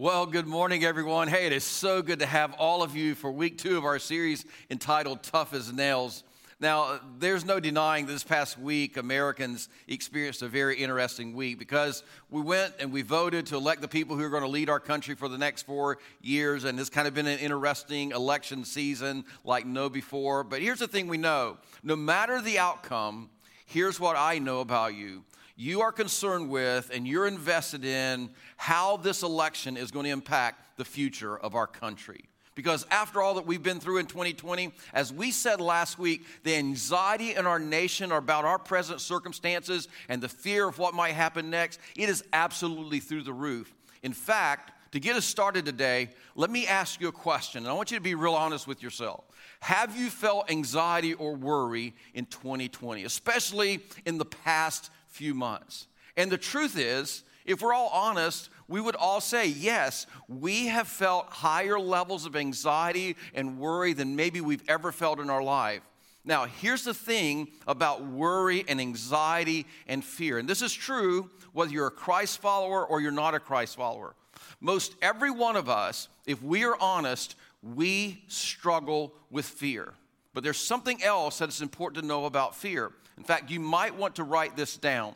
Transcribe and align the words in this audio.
Well, 0.00 0.26
good 0.26 0.46
morning, 0.46 0.84
everyone. 0.84 1.26
Hey, 1.26 1.46
it 1.46 1.52
is 1.52 1.64
so 1.64 2.02
good 2.02 2.20
to 2.20 2.26
have 2.26 2.52
all 2.52 2.84
of 2.84 2.94
you 2.94 3.16
for 3.16 3.32
week 3.32 3.58
two 3.58 3.76
of 3.76 3.84
our 3.84 3.98
series 3.98 4.44
entitled 4.70 5.24
Tough 5.24 5.52
as 5.52 5.72
Nails. 5.72 6.22
Now, 6.60 7.00
there's 7.18 7.44
no 7.44 7.58
denying 7.58 8.06
this 8.06 8.22
past 8.22 8.60
week, 8.60 8.96
Americans 8.96 9.68
experienced 9.88 10.42
a 10.42 10.46
very 10.46 10.76
interesting 10.76 11.34
week 11.34 11.58
because 11.58 12.04
we 12.30 12.40
went 12.40 12.74
and 12.78 12.92
we 12.92 13.02
voted 13.02 13.46
to 13.46 13.56
elect 13.56 13.80
the 13.80 13.88
people 13.88 14.14
who 14.14 14.22
are 14.22 14.28
going 14.28 14.44
to 14.44 14.48
lead 14.48 14.70
our 14.70 14.78
country 14.78 15.16
for 15.16 15.26
the 15.26 15.36
next 15.36 15.62
four 15.62 15.98
years, 16.20 16.62
and 16.62 16.78
it's 16.78 16.90
kind 16.90 17.08
of 17.08 17.14
been 17.14 17.26
an 17.26 17.40
interesting 17.40 18.12
election 18.12 18.64
season 18.64 19.24
like 19.42 19.66
no 19.66 19.88
before. 19.88 20.44
But 20.44 20.62
here's 20.62 20.78
the 20.78 20.86
thing 20.86 21.08
we 21.08 21.18
know 21.18 21.56
no 21.82 21.96
matter 21.96 22.40
the 22.40 22.60
outcome, 22.60 23.30
here's 23.66 23.98
what 23.98 24.14
I 24.16 24.38
know 24.38 24.60
about 24.60 24.94
you 24.94 25.24
you 25.58 25.80
are 25.80 25.90
concerned 25.90 26.48
with 26.48 26.88
and 26.94 27.06
you're 27.06 27.26
invested 27.26 27.84
in 27.84 28.30
how 28.56 28.96
this 28.96 29.24
election 29.24 29.76
is 29.76 29.90
going 29.90 30.04
to 30.04 30.10
impact 30.10 30.78
the 30.78 30.84
future 30.84 31.36
of 31.36 31.56
our 31.56 31.66
country. 31.66 32.26
Because 32.54 32.86
after 32.92 33.20
all 33.20 33.34
that 33.34 33.46
we've 33.46 33.62
been 33.62 33.80
through 33.80 33.98
in 33.98 34.06
2020, 34.06 34.72
as 34.92 35.12
we 35.12 35.32
said 35.32 35.60
last 35.60 35.98
week, 35.98 36.24
the 36.44 36.54
anxiety 36.54 37.34
in 37.34 37.44
our 37.44 37.58
nation 37.58 38.12
about 38.12 38.44
our 38.44 38.58
present 38.58 39.00
circumstances 39.00 39.88
and 40.08 40.22
the 40.22 40.28
fear 40.28 40.68
of 40.68 40.78
what 40.78 40.94
might 40.94 41.14
happen 41.14 41.50
next, 41.50 41.80
it 41.96 42.08
is 42.08 42.22
absolutely 42.32 43.00
through 43.00 43.22
the 43.22 43.32
roof. 43.32 43.74
In 44.04 44.12
fact, 44.12 44.72
to 44.92 45.00
get 45.00 45.16
us 45.16 45.24
started 45.24 45.66
today, 45.66 46.10
let 46.36 46.50
me 46.50 46.68
ask 46.68 47.00
you 47.00 47.08
a 47.08 47.12
question, 47.12 47.64
and 47.64 47.68
I 47.68 47.72
want 47.72 47.90
you 47.90 47.96
to 47.96 48.02
be 48.02 48.14
real 48.14 48.34
honest 48.34 48.66
with 48.66 48.82
yourself. 48.82 49.24
Have 49.60 49.98
you 49.98 50.08
felt 50.08 50.50
anxiety 50.50 51.14
or 51.14 51.34
worry 51.34 51.94
in 52.14 52.26
2020, 52.26 53.02
especially 53.04 53.80
in 54.06 54.18
the 54.18 54.24
past 54.24 54.90
few 55.08 55.34
months. 55.34 55.86
And 56.16 56.30
the 56.30 56.38
truth 56.38 56.78
is, 56.78 57.22
if 57.44 57.62
we're 57.62 57.72
all 57.72 57.88
honest, 57.88 58.50
we 58.68 58.80
would 58.80 58.96
all 58.96 59.20
say, 59.20 59.48
yes, 59.48 60.06
we 60.28 60.66
have 60.66 60.86
felt 60.86 61.26
higher 61.30 61.78
levels 61.78 62.26
of 62.26 62.36
anxiety 62.36 63.16
and 63.34 63.58
worry 63.58 63.94
than 63.94 64.16
maybe 64.16 64.40
we've 64.40 64.68
ever 64.68 64.92
felt 64.92 65.18
in 65.18 65.30
our 65.30 65.42
life. 65.42 65.80
Now, 66.24 66.44
here's 66.44 66.84
the 66.84 66.92
thing 66.92 67.48
about 67.66 68.04
worry 68.04 68.64
and 68.68 68.80
anxiety 68.80 69.64
and 69.86 70.04
fear. 70.04 70.38
And 70.38 70.46
this 70.46 70.60
is 70.60 70.74
true 70.74 71.30
whether 71.54 71.72
you're 71.72 71.86
a 71.86 71.90
Christ 71.90 72.40
follower 72.40 72.84
or 72.84 73.00
you're 73.00 73.10
not 73.10 73.34
a 73.34 73.40
Christ 73.40 73.76
follower. 73.76 74.14
Most 74.60 74.94
every 75.00 75.30
one 75.30 75.56
of 75.56 75.70
us, 75.70 76.08
if 76.26 76.42
we 76.42 76.64
are 76.64 76.76
honest, 76.80 77.34
we 77.62 78.24
struggle 78.28 79.14
with 79.30 79.46
fear. 79.46 79.94
But 80.34 80.44
there's 80.44 80.58
something 80.58 81.02
else 81.02 81.38
that 81.38 81.48
is 81.48 81.62
important 81.62 82.02
to 82.02 82.06
know 82.06 82.26
about 82.26 82.54
fear. 82.54 82.92
In 83.18 83.24
fact, 83.24 83.50
you 83.50 83.58
might 83.58 83.96
want 83.96 84.14
to 84.16 84.22
write 84.22 84.56
this 84.56 84.76
down. 84.76 85.14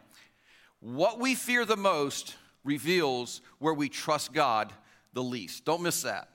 What 0.81 1.21
we 1.21 1.37
fear 1.37 1.65
the 1.65 1.77
most 1.77 2.35
reveals 2.65 3.41
where 3.61 3.73
we 3.73 3.89
trust 3.89 4.33
God 4.33 4.73
the 5.13 5.23
least. 5.23 5.65
Don't 5.65 5.83
miss 5.83 6.03
that. 6.03 6.29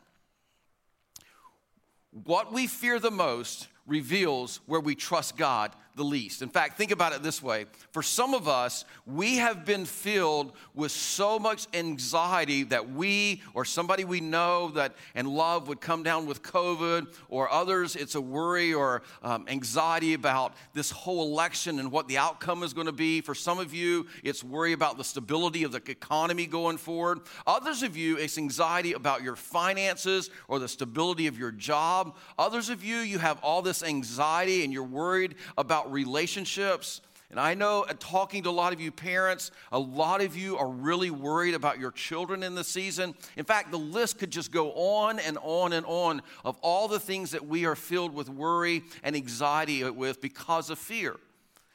What 2.24 2.54
we 2.54 2.68
fear 2.68 3.00
the 3.00 3.12
most 3.12 3.68
reveals 3.86 4.62
where 4.66 4.80
we 4.80 4.96
trust 4.96 5.36
God 5.36 5.74
the 5.98 6.04
least. 6.04 6.42
In 6.42 6.50
fact, 6.50 6.78
think 6.78 6.92
about 6.92 7.14
it 7.14 7.24
this 7.24 7.42
way. 7.42 7.66
For 7.92 8.02
some 8.02 8.34
of 8.34 8.48
us, 8.48 8.86
we 9.06 9.38
have 9.38 9.66
been 9.66 9.86
filled 9.86 10.54
with 10.74 10.92
so 10.92 11.40
much 11.40 11.68
anxiety 11.74 12.64
that 12.64 12.92
we 12.92 13.42
or 13.54 13.66
somebody 13.66 14.06
we 14.06 14.22
know 14.22 14.70
that 14.70 14.96
and 15.16 15.28
love 15.28 15.68
would 15.68 15.82
come 15.82 16.04
down 16.04 16.28
with 16.28 16.44
COVID, 16.44 17.14
or 17.30 17.52
others, 17.52 17.96
it's 17.96 18.16
a 18.16 18.22
worry 18.22 18.74
or 18.74 19.02
um, 19.24 19.46
anxiety 19.48 20.14
about 20.14 20.54
this 20.74 20.92
whole 20.92 21.26
election 21.26 21.80
and 21.80 21.92
what 21.92 22.08
the 22.08 22.18
outcome 22.18 22.64
is 22.64 22.74
going 22.74 22.88
to 22.88 22.94
be. 22.94 23.20
For 23.22 23.36
some 23.36 23.60
of 23.60 23.74
you, 23.74 24.06
it's 24.24 24.44
worry 24.44 24.74
about 24.74 24.98
the 24.98 25.04
stability 25.04 25.64
of 25.64 25.72
the 25.72 25.82
economy 25.90 26.46
going 26.46 26.78
forward. 26.78 27.22
Others 27.48 27.84
of 27.84 27.98
you, 27.98 28.18
it's 28.18 28.38
anxiety 28.38 28.94
about 28.94 29.24
your 29.24 29.36
finances 29.36 30.30
or 30.48 30.60
the 30.60 30.68
stability 30.68 31.28
of 31.28 31.40
your 31.40 31.52
job. 31.52 32.16
Others 32.38 32.70
of 32.70 32.84
you, 32.84 32.98
you 32.98 33.18
have 33.18 33.40
all 33.42 33.62
this 33.62 33.82
anxiety 33.82 34.64
and 34.64 34.72
you're 34.72 34.84
worried 34.84 35.36
about 35.58 35.87
relationships. 35.92 37.02
And 37.30 37.40
I 37.40 37.56
know, 37.56 37.82
uh, 37.82 37.94
talking 38.00 38.44
to 38.44 38.50
a 38.50 38.52
lot 38.52 38.72
of 38.72 38.80
you 38.80 38.90
parents, 38.90 39.52
a 39.72 39.80
lot 39.80 40.22
of 40.22 40.38
you 40.38 40.58
are 40.58 40.70
really 40.70 41.12
worried 41.12 41.56
about 41.56 41.78
your 41.78 41.92
children 41.92 42.42
in 42.42 42.56
the 42.56 42.64
season. 42.64 43.16
In 43.36 43.44
fact, 43.44 43.72
the 43.72 43.78
list 43.78 44.18
could 44.18 44.32
just 44.32 44.52
go 44.52 44.72
on 44.72 45.20
and 45.20 45.38
on 45.42 45.74
and 45.74 45.86
on 45.86 46.22
of 46.46 46.58
all 46.62 46.88
the 46.88 47.00
things 47.00 47.32
that 47.32 47.46
we 47.46 47.66
are 47.66 47.76
filled 47.76 48.14
with 48.14 48.30
worry 48.30 48.84
and 49.04 49.16
anxiety 49.16 49.84
with 49.90 50.22
because 50.22 50.70
of 50.70 50.80
fear. 50.80 51.18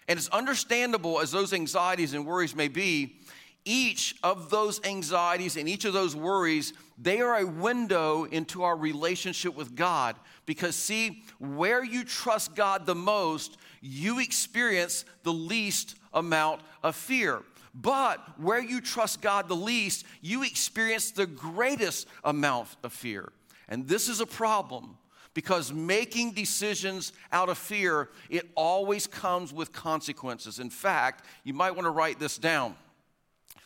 And 0.09 0.19
it's 0.19 0.28
understandable 0.28 1.21
as 1.21 1.31
those 1.31 1.53
anxieties 1.53 2.15
and 2.15 2.27
worries 2.27 2.56
may 2.56 2.69
be, 2.69 3.17
each 3.65 4.17
of 4.22 4.51
those 4.51 4.84
anxieties 4.84 5.56
and 5.56 5.69
each 5.69 5.84
of 5.84 5.93
those 5.93 6.17
worries, 6.17 6.72
they 6.99 7.21
are 7.21 7.39
a 7.39 7.47
window 7.47 8.25
into 8.25 8.62
our 8.62 8.77
relationship 8.77 9.55
with 9.55 9.77
God. 9.77 10.17
Because, 10.47 10.75
see, 10.75 11.22
where 11.39 11.84
you 11.84 12.05
trust 12.05 12.56
God 12.56 12.87
the 12.87 12.97
most, 12.97 13.56
you 13.82 14.20
experience 14.20 15.04
the 15.25 15.32
least 15.32 15.97
amount 16.15 16.62
of 16.82 16.97
fear. 16.97 17.43
But 17.75 18.20
where 18.38 18.62
you 18.62 18.81
trust 18.81 19.20
God 19.20 19.48
the 19.48 19.56
least, 19.56 20.06
you 20.20 20.43
experience 20.43 21.10
the 21.10 21.26
greatest 21.26 22.06
amount 22.25 22.69
of 22.82 22.92
fear. 22.92 23.32
And 23.69 23.88
this 23.88 24.09
is 24.09 24.21
a 24.21 24.26
problem 24.26 24.97
because 25.34 25.72
making 25.72 26.32
decisions 26.32 27.12
out 27.32 27.48
of 27.48 27.59
fear, 27.59 28.10
it 28.28 28.48
always 28.54 29.06
comes 29.06 29.53
with 29.53 29.72
consequences. 29.72 30.59
In 30.59 30.71
fact, 30.71 31.25
you 31.42 31.54
might 31.54 31.72
want 31.72 31.87
to 31.87 31.91
write 31.91 32.19
this 32.19 32.38
down. 32.38 32.76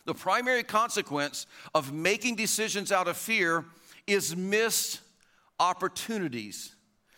The 0.05 0.13
primary 0.13 0.63
consequence 0.63 1.45
of 1.75 1.91
making 1.91 2.35
decisions 2.35 2.93
out 2.93 3.09
of 3.09 3.17
fear 3.17 3.65
is 4.07 4.35
missed 4.35 5.01
opportunities. 5.59 6.73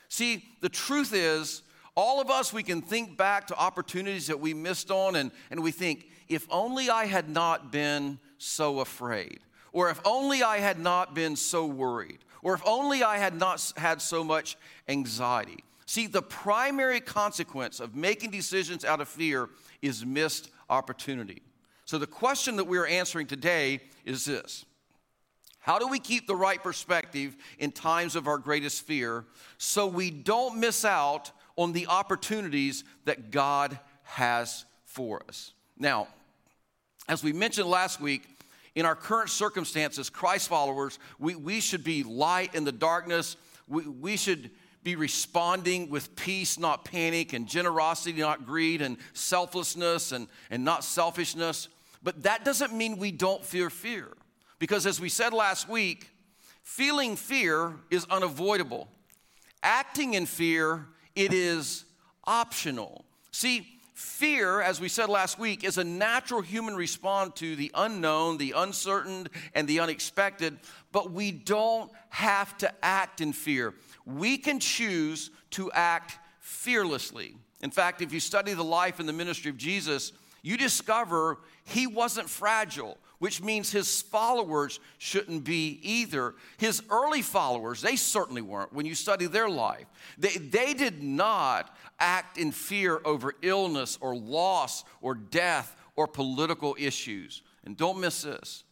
See, 0.09 0.43
the 0.61 0.69
truth 0.69 1.13
is, 1.13 1.61
all 1.99 2.21
of 2.21 2.29
us, 2.29 2.53
we 2.53 2.63
can 2.63 2.81
think 2.81 3.17
back 3.17 3.47
to 3.47 3.57
opportunities 3.57 4.27
that 4.27 4.39
we 4.39 4.53
missed 4.53 4.89
on, 4.89 5.17
and, 5.17 5.31
and 5.51 5.61
we 5.61 5.71
think, 5.71 6.07
if 6.29 6.47
only 6.49 6.89
I 6.89 7.05
had 7.05 7.27
not 7.27 7.73
been 7.73 8.19
so 8.37 8.79
afraid, 8.79 9.41
or 9.73 9.89
if 9.89 9.99
only 10.05 10.41
I 10.41 10.59
had 10.59 10.79
not 10.79 11.13
been 11.13 11.35
so 11.35 11.65
worried, 11.65 12.19
or 12.41 12.53
if 12.53 12.61
only 12.65 13.03
I 13.03 13.17
had 13.17 13.35
not 13.35 13.73
had 13.75 14.01
so 14.01 14.23
much 14.23 14.57
anxiety. 14.87 15.61
See, 15.87 16.07
the 16.07 16.21
primary 16.21 17.01
consequence 17.01 17.81
of 17.81 17.97
making 17.97 18.31
decisions 18.31 18.85
out 18.85 19.01
of 19.01 19.09
fear 19.09 19.49
is 19.81 20.05
missed 20.05 20.51
opportunity. 20.69 21.41
So, 21.83 21.97
the 21.97 22.07
question 22.07 22.55
that 22.55 22.65
we're 22.65 22.87
answering 22.87 23.27
today 23.27 23.81
is 24.05 24.23
this 24.23 24.63
How 25.59 25.77
do 25.79 25.87
we 25.89 25.99
keep 25.99 26.27
the 26.27 26.35
right 26.35 26.63
perspective 26.63 27.35
in 27.57 27.73
times 27.73 28.15
of 28.15 28.25
our 28.25 28.37
greatest 28.37 28.83
fear 28.83 29.25
so 29.57 29.85
we 29.85 30.11
don't 30.11 30.61
miss 30.61 30.85
out 30.85 31.33
on 31.59 31.73
the 31.73 31.87
opportunities 31.87 32.85
that 33.03 33.31
God 33.31 33.77
has 34.03 34.63
for 34.85 35.21
us? 35.27 35.51
Now, 35.77 36.07
as 37.09 37.21
we 37.21 37.33
mentioned 37.33 37.67
last 37.67 37.99
week, 37.99 38.23
in 38.75 38.85
our 38.85 38.95
current 38.95 39.29
circumstances, 39.29 40.09
Christ 40.09 40.47
followers, 40.47 40.99
we, 41.19 41.35
we 41.35 41.59
should 41.59 41.83
be 41.83 42.03
light 42.03 42.55
in 42.55 42.63
the 42.63 42.71
darkness. 42.71 43.35
We, 43.67 43.83
we 43.83 44.15
should 44.15 44.51
be 44.83 44.95
responding 44.95 45.89
with 45.89 46.15
peace, 46.15 46.57
not 46.57 46.85
panic, 46.85 47.33
and 47.33 47.45
generosity, 47.45 48.17
not 48.17 48.45
greed, 48.45 48.81
and 48.81 48.95
selflessness, 49.11 50.13
and, 50.13 50.29
and 50.49 50.63
not 50.63 50.85
selfishness. 50.85 51.67
But 52.01 52.23
that 52.23 52.45
doesn't 52.45 52.71
mean 52.71 52.97
we 52.97 53.11
don't 53.11 53.43
fear 53.43 53.69
fear. 53.69 54.07
Because 54.59 54.85
as 54.85 55.01
we 55.01 55.09
said 55.09 55.33
last 55.33 55.67
week, 55.67 56.09
feeling 56.63 57.17
fear 57.17 57.73
is 57.91 58.05
unavoidable. 58.09 58.87
Acting 59.61 60.13
in 60.13 60.25
fear, 60.25 60.85
it 61.19 61.33
is 61.33 61.83
optional. 62.23 63.03
See, 63.31 63.67
fear, 63.93 64.61
as 64.61 64.79
we 64.79 64.87
said 64.87 65.09
last 65.09 65.37
week, 65.37 65.65
is 65.65 65.77
a 65.77 65.83
natural 65.83 66.39
human 66.39 66.77
response 66.77 67.33
to 67.41 67.57
the 67.57 67.69
unknown, 67.75 68.37
the 68.37 68.53
uncertain, 68.55 69.27
and 69.53 69.67
the 69.67 69.81
unexpected, 69.81 70.57
but 70.93 71.11
we 71.11 71.33
don't 71.33 71.91
have 72.07 72.57
to 72.59 72.73
act 72.81 73.19
in 73.19 73.33
fear. 73.33 73.73
We 74.05 74.37
can 74.37 74.61
choose 74.61 75.29
to 75.51 75.69
act 75.73 76.17
fearlessly. 76.39 77.35
In 77.61 77.69
fact, 77.69 78.01
if 78.01 78.13
you 78.13 78.21
study 78.21 78.53
the 78.53 78.63
life 78.63 79.01
and 79.01 79.09
the 79.09 79.13
ministry 79.13 79.51
of 79.51 79.57
Jesus, 79.57 80.13
you 80.41 80.55
discover 80.55 81.39
he 81.65 81.85
wasn't 81.85 82.29
fragile, 82.29 82.97
which 83.19 83.41
means 83.41 83.71
his 83.71 84.01
followers 84.01 84.79
shouldn't 84.97 85.43
be 85.43 85.79
either. 85.83 86.33
His 86.57 86.81
early 86.89 87.21
followers, 87.21 87.81
they 87.81 87.95
certainly 87.95 88.41
weren't 88.41 88.73
when 88.73 88.85
you 88.85 88.95
study 88.95 89.27
their 89.27 89.49
life. 89.49 89.85
They, 90.17 90.29
they 90.29 90.73
did 90.73 91.03
not 91.03 91.75
act 91.99 92.37
in 92.37 92.51
fear 92.51 92.99
over 93.05 93.33
illness 93.41 93.97
or 94.01 94.15
loss 94.15 94.83
or 95.01 95.15
death 95.15 95.75
or 95.95 96.07
political 96.07 96.75
issues. 96.79 97.41
And 97.65 97.75
don't 97.75 97.99
miss 97.99 98.21
this. 98.21 98.63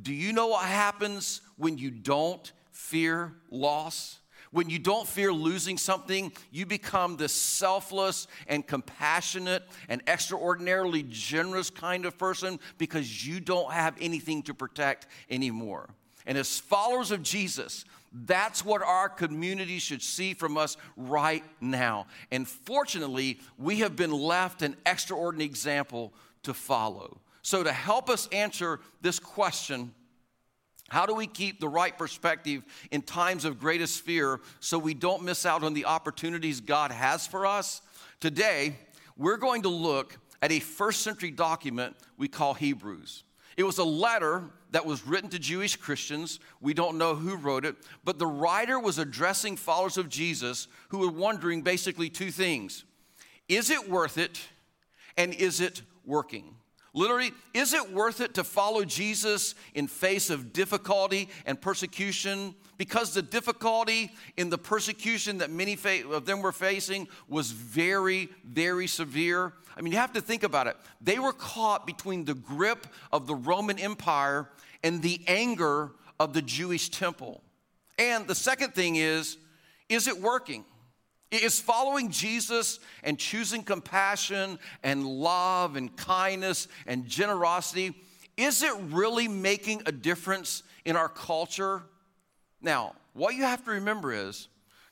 Do 0.00 0.12
you 0.12 0.32
know 0.32 0.48
what 0.48 0.64
happens 0.64 1.40
when 1.56 1.78
you 1.78 1.90
don't 1.90 2.52
fear 2.72 3.32
loss? 3.50 4.18
When 4.52 4.68
you 4.68 4.78
don't 4.78 5.08
fear 5.08 5.32
losing 5.32 5.78
something, 5.78 6.30
you 6.50 6.66
become 6.66 7.16
this 7.16 7.32
selfless 7.32 8.28
and 8.46 8.66
compassionate 8.66 9.62
and 9.88 10.02
extraordinarily 10.06 11.04
generous 11.08 11.70
kind 11.70 12.04
of 12.04 12.18
person 12.18 12.60
because 12.76 13.26
you 13.26 13.40
don't 13.40 13.72
have 13.72 13.96
anything 14.00 14.42
to 14.44 14.54
protect 14.54 15.06
anymore. 15.30 15.88
And 16.26 16.36
as 16.36 16.58
followers 16.58 17.10
of 17.10 17.22
Jesus, 17.22 17.86
that's 18.12 18.62
what 18.62 18.82
our 18.82 19.08
community 19.08 19.78
should 19.78 20.02
see 20.02 20.34
from 20.34 20.58
us 20.58 20.76
right 20.98 21.42
now. 21.60 22.06
And 22.30 22.46
fortunately, 22.46 23.40
we 23.58 23.78
have 23.78 23.96
been 23.96 24.12
left 24.12 24.60
an 24.60 24.76
extraordinary 24.84 25.46
example 25.46 26.12
to 26.42 26.52
follow. 26.52 27.18
So, 27.40 27.62
to 27.62 27.72
help 27.72 28.10
us 28.10 28.28
answer 28.30 28.80
this 29.00 29.18
question, 29.18 29.92
how 30.92 31.06
do 31.06 31.14
we 31.14 31.26
keep 31.26 31.58
the 31.58 31.70
right 31.70 31.96
perspective 31.96 32.62
in 32.90 33.00
times 33.00 33.46
of 33.46 33.58
greatest 33.58 34.02
fear 34.02 34.40
so 34.60 34.78
we 34.78 34.92
don't 34.92 35.22
miss 35.22 35.46
out 35.46 35.64
on 35.64 35.72
the 35.72 35.86
opportunities 35.86 36.60
God 36.60 36.92
has 36.92 37.26
for 37.26 37.46
us? 37.46 37.80
Today, 38.20 38.76
we're 39.16 39.38
going 39.38 39.62
to 39.62 39.70
look 39.70 40.18
at 40.42 40.52
a 40.52 40.60
first 40.60 41.00
century 41.00 41.30
document 41.30 41.96
we 42.18 42.28
call 42.28 42.52
Hebrews. 42.52 43.22
It 43.56 43.62
was 43.62 43.78
a 43.78 43.84
letter 43.84 44.44
that 44.72 44.84
was 44.84 45.06
written 45.06 45.30
to 45.30 45.38
Jewish 45.38 45.76
Christians. 45.76 46.40
We 46.60 46.74
don't 46.74 46.98
know 46.98 47.14
who 47.14 47.36
wrote 47.36 47.64
it, 47.64 47.76
but 48.04 48.18
the 48.18 48.26
writer 48.26 48.78
was 48.78 48.98
addressing 48.98 49.56
followers 49.56 49.96
of 49.96 50.10
Jesus 50.10 50.68
who 50.90 50.98
were 50.98 51.10
wondering 51.10 51.62
basically 51.62 52.10
two 52.10 52.30
things 52.30 52.84
Is 53.48 53.70
it 53.70 53.88
worth 53.88 54.18
it? 54.18 54.38
And 55.16 55.32
is 55.32 55.62
it 55.62 55.80
working? 56.04 56.54
Literally, 56.94 57.32
is 57.54 57.72
it 57.72 57.90
worth 57.90 58.20
it 58.20 58.34
to 58.34 58.44
follow 58.44 58.84
Jesus 58.84 59.54
in 59.74 59.86
face 59.86 60.28
of 60.28 60.52
difficulty 60.52 61.30
and 61.46 61.58
persecution? 61.58 62.54
Because 62.76 63.14
the 63.14 63.22
difficulty 63.22 64.12
in 64.36 64.50
the 64.50 64.58
persecution 64.58 65.38
that 65.38 65.50
many 65.50 65.78
of 66.10 66.26
them 66.26 66.42
were 66.42 66.52
facing 66.52 67.08
was 67.28 67.50
very, 67.50 68.28
very 68.44 68.86
severe. 68.86 69.54
I 69.74 69.80
mean, 69.80 69.92
you 69.92 69.98
have 69.98 70.12
to 70.12 70.20
think 70.20 70.42
about 70.42 70.66
it. 70.66 70.76
They 71.00 71.18
were 71.18 71.32
caught 71.32 71.86
between 71.86 72.26
the 72.26 72.34
grip 72.34 72.86
of 73.10 73.26
the 73.26 73.34
Roman 73.34 73.78
Empire 73.78 74.50
and 74.84 75.00
the 75.00 75.20
anger 75.26 75.92
of 76.20 76.34
the 76.34 76.42
Jewish 76.42 76.90
temple. 76.90 77.42
And 77.98 78.26
the 78.26 78.34
second 78.34 78.74
thing 78.74 78.96
is, 78.96 79.38
is 79.88 80.08
it 80.08 80.20
working? 80.20 80.64
Is 81.32 81.58
following 81.58 82.10
Jesus 82.10 82.78
and 83.02 83.18
choosing 83.18 83.62
compassion 83.62 84.58
and 84.82 85.06
love 85.06 85.76
and 85.76 85.96
kindness 85.96 86.68
and 86.86 87.06
generosity, 87.06 87.94
is 88.36 88.62
it 88.62 88.74
really 88.90 89.28
making 89.28 89.82
a 89.86 89.92
difference 89.92 90.62
in 90.84 90.94
our 90.94 91.08
culture? 91.08 91.84
Now, 92.60 92.94
what 93.14 93.34
you 93.34 93.44
have 93.44 93.64
to 93.64 93.70
remember 93.70 94.12
is 94.12 94.48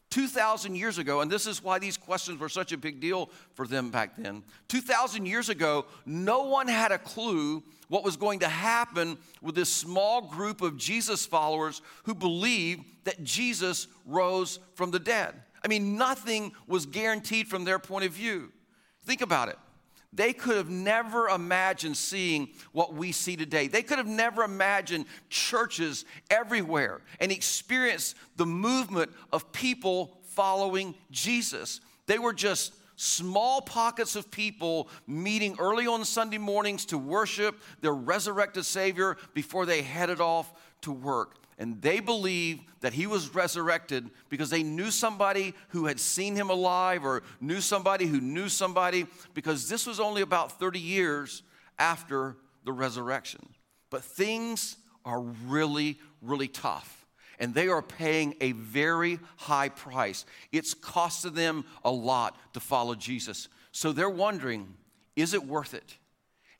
2,000 0.08 0.76
years 0.76 0.96
ago, 0.96 1.20
and 1.20 1.30
this 1.30 1.46
is 1.46 1.62
why 1.62 1.78
these 1.78 1.98
questions 1.98 2.40
were 2.40 2.48
such 2.48 2.72
a 2.72 2.78
big 2.78 3.00
deal 3.00 3.30
for 3.52 3.66
them 3.66 3.90
back 3.90 4.16
then. 4.16 4.42
2,000 4.68 5.26
years 5.26 5.50
ago, 5.50 5.84
no 6.06 6.44
one 6.44 6.68
had 6.68 6.90
a 6.90 6.98
clue 6.98 7.62
what 7.88 8.02
was 8.02 8.16
going 8.16 8.38
to 8.38 8.48
happen 8.48 9.18
with 9.42 9.54
this 9.54 9.70
small 9.70 10.22
group 10.22 10.62
of 10.62 10.78
Jesus 10.78 11.26
followers 11.26 11.82
who 12.04 12.14
believed 12.14 12.84
that 13.04 13.22
Jesus 13.22 13.88
rose 14.06 14.58
from 14.74 14.90
the 14.90 14.98
dead. 14.98 15.34
I 15.62 15.68
mean, 15.68 15.96
nothing 15.96 16.52
was 16.66 16.86
guaranteed 16.86 17.48
from 17.48 17.64
their 17.64 17.78
point 17.78 18.04
of 18.04 18.12
view. 18.12 18.52
Think 19.04 19.20
about 19.20 19.48
it. 19.48 19.58
They 20.12 20.32
could 20.32 20.56
have 20.56 20.70
never 20.70 21.28
imagined 21.28 21.96
seeing 21.96 22.48
what 22.72 22.94
we 22.94 23.12
see 23.12 23.36
today. 23.36 23.68
They 23.68 23.82
could 23.82 23.98
have 23.98 24.08
never 24.08 24.42
imagined 24.42 25.06
churches 25.28 26.04
everywhere 26.30 27.00
and 27.20 27.30
experienced 27.30 28.16
the 28.36 28.46
movement 28.46 29.12
of 29.32 29.52
people 29.52 30.18
following 30.24 30.96
Jesus. 31.12 31.80
They 32.06 32.18
were 32.18 32.32
just 32.32 32.74
small 32.96 33.60
pockets 33.60 34.16
of 34.16 34.30
people 34.30 34.88
meeting 35.06 35.56
early 35.60 35.86
on 35.86 36.04
Sunday 36.04 36.38
mornings 36.38 36.86
to 36.86 36.98
worship 36.98 37.60
their 37.80 37.94
resurrected 37.94 38.64
Savior 38.64 39.16
before 39.32 39.64
they 39.64 39.80
headed 39.80 40.20
off 40.20 40.52
to 40.82 40.92
work 40.92 41.39
and 41.60 41.80
they 41.82 42.00
believed 42.00 42.62
that 42.80 42.94
he 42.94 43.06
was 43.06 43.34
resurrected 43.34 44.08
because 44.30 44.48
they 44.48 44.62
knew 44.62 44.90
somebody 44.90 45.52
who 45.68 45.84
had 45.84 46.00
seen 46.00 46.34
him 46.34 46.48
alive 46.48 47.04
or 47.04 47.22
knew 47.38 47.60
somebody 47.60 48.06
who 48.06 48.18
knew 48.18 48.48
somebody 48.48 49.06
because 49.34 49.68
this 49.68 49.86
was 49.86 50.00
only 50.00 50.22
about 50.22 50.58
30 50.58 50.80
years 50.80 51.42
after 51.78 52.38
the 52.64 52.72
resurrection. 52.72 53.46
But 53.90 54.02
things 54.02 54.78
are 55.04 55.20
really, 55.20 55.98
really 56.22 56.48
tough. 56.48 57.04
And 57.38 57.52
they 57.52 57.68
are 57.68 57.82
paying 57.82 58.36
a 58.40 58.52
very 58.52 59.18
high 59.36 59.68
price. 59.68 60.24
It's 60.52 60.74
costed 60.74 61.34
them 61.34 61.66
a 61.84 61.90
lot 61.90 62.38
to 62.54 62.60
follow 62.60 62.94
Jesus. 62.94 63.48
So 63.70 63.92
they're 63.92 64.08
wondering 64.08 64.74
is 65.14 65.34
it 65.34 65.44
worth 65.44 65.74
it? 65.74 65.98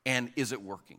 And 0.05 0.31
is 0.37 0.53
it 0.53 0.61
working? 0.61 0.99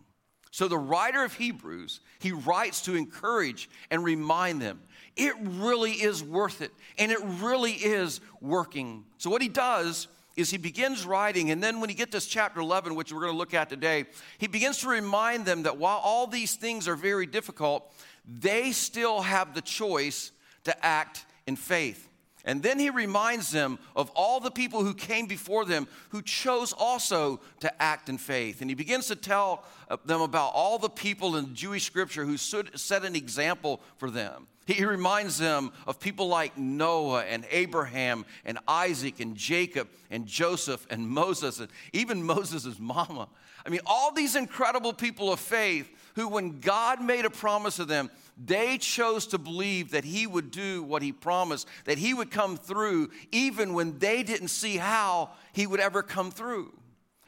So 0.52 0.68
the 0.68 0.78
writer 0.78 1.24
of 1.24 1.34
Hebrews, 1.34 2.02
he 2.20 2.34
writes 2.34 2.82
to 2.82 2.96
encourage 2.96 3.70
and 3.90 4.04
remind 4.04 4.62
them 4.62 4.82
it 5.16 5.34
really 5.42 5.92
is 5.92 6.24
worth 6.24 6.62
it 6.62 6.72
and 6.98 7.12
it 7.12 7.20
really 7.24 7.74
is 7.74 8.22
working. 8.42 9.06
So 9.18 9.30
what 9.30 9.42
he 9.42 9.48
does 9.48 10.08
is 10.36 10.50
he 10.50 10.58
begins 10.58 11.06
writing, 11.06 11.52
and 11.52 11.62
then 11.62 11.82
when 11.82 11.90
he 11.90 11.96
gets 11.96 12.12
to 12.12 12.30
chapter 12.30 12.62
11, 12.62 12.96
which 12.96 13.12
we're 13.12 13.20
going 13.20 13.34
to 13.34 13.38
look 13.38 13.54
at 13.54 13.70
today, 13.70 14.06
he 14.38 14.48
begins 14.48 14.80
to 14.80 14.88
remind 14.88 15.46
them 15.46 15.64
that 15.64 15.78
while 15.78 16.00
all 16.04 16.26
these 16.26 16.56
things 16.56 16.88
are 16.88 16.96
very 16.96 17.26
difficult, 17.26 17.94
they 18.26 18.72
still 18.72 19.22
have 19.22 19.54
the 19.54 19.62
choice 19.62 20.32
to 20.64 20.86
act 20.86 21.26
in 21.48 21.56
faith. 21.56 22.08
And 22.46 22.64
then 22.64 22.80
he 22.80 22.90
reminds 22.90 23.52
them 23.52 23.78
of 23.96 24.10
all 24.16 24.40
the 24.40 24.52
people 24.52 24.84
who 24.84 24.94
came 24.94 25.28
before 25.28 25.66
them 25.66 25.88
who 26.10 26.22
chose 26.22 26.74
also 26.74 27.40
to 27.60 27.82
act 27.82 28.10
in 28.10 28.18
faith. 28.18 28.62
And 28.62 28.70
he 28.70 28.76
begins 28.76 29.08
to 29.08 29.16
tell 29.16 29.64
uh, 29.90 29.98
them 30.06 30.22
about 30.22 30.52
all 30.54 30.80
the 30.80 30.90
people 30.90 31.36
in 31.36 31.54
Jewish 31.54 31.86
scripture 31.86 32.26
who 32.26 32.38
set 32.38 33.06
an 33.06 33.16
example 33.16 33.82
for 33.98 34.10
them. 34.10 34.48
He 34.66 34.86
reminds 34.86 35.38
them 35.38 35.72
of 35.88 36.00
people 36.00 36.28
like 36.28 36.58
Noah 36.58 37.24
and 37.24 37.46
Abraham 37.50 38.26
and 38.46 38.58
Isaac 38.68 39.20
and 39.20 39.36
Jacob 39.36 39.88
and 40.10 40.26
Joseph 40.26 40.86
and 40.90 41.08
Moses 41.08 41.60
and 41.60 41.70
even 41.94 42.24
Moses' 42.24 42.80
mama. 42.80 43.28
I 43.66 43.70
mean, 43.70 43.82
all 43.86 44.12
these 44.12 44.36
incredible 44.36 44.94
people 44.94 45.32
of 45.32 45.40
faith 45.40 45.90
who, 46.16 46.28
when 46.28 46.60
God 46.60 47.02
made 47.02 47.26
a 47.26 47.30
promise 47.30 47.78
to 47.78 47.86
them, 47.86 48.10
they 48.44 48.78
chose 48.78 49.28
to 49.28 49.38
believe 49.38 49.92
that 49.92 50.04
he 50.04 50.26
would 50.26 50.52
do 50.52 50.84
what 50.84 51.02
he 51.02 51.12
promised, 51.12 51.68
that 51.86 51.98
he 51.98 52.14
would 52.14 52.32
come 52.32 52.58
through, 52.58 53.10
even 53.32 53.74
when 53.74 54.00
they 54.00 54.24
didn't 54.24 54.48
see 54.48 54.78
how 54.78 55.32
he 55.54 55.68
would 55.68 55.80
ever 55.80 56.02
come 56.02 56.32
through. 56.32 56.74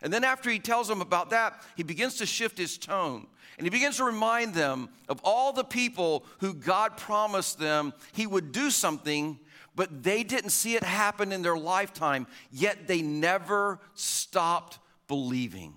And 0.01 0.11
then, 0.11 0.23
after 0.23 0.49
he 0.49 0.59
tells 0.59 0.87
them 0.87 1.01
about 1.01 1.29
that, 1.29 1.61
he 1.77 1.83
begins 1.83 2.15
to 2.15 2.25
shift 2.25 2.57
his 2.57 2.77
tone. 2.77 3.27
And 3.57 3.65
he 3.65 3.69
begins 3.69 3.97
to 3.97 4.03
remind 4.03 4.53
them 4.53 4.89
of 5.07 5.21
all 5.23 5.53
the 5.53 5.63
people 5.63 6.25
who 6.39 6.53
God 6.53 6.97
promised 6.97 7.59
them 7.59 7.93
he 8.11 8.25
would 8.25 8.51
do 8.51 8.69
something, 8.69 9.39
but 9.75 10.03
they 10.03 10.23
didn't 10.23 10.49
see 10.49 10.75
it 10.75 10.83
happen 10.83 11.31
in 11.31 11.41
their 11.41 11.57
lifetime, 11.57 12.27
yet 12.51 12.87
they 12.87 13.01
never 13.01 13.79
stopped 13.93 14.79
believing. 15.07 15.73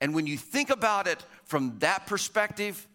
And 0.00 0.14
when 0.14 0.26
you 0.26 0.36
think 0.36 0.70
about 0.70 1.06
it 1.06 1.24
from 1.44 1.78
that 1.78 2.06
perspective, 2.06 2.86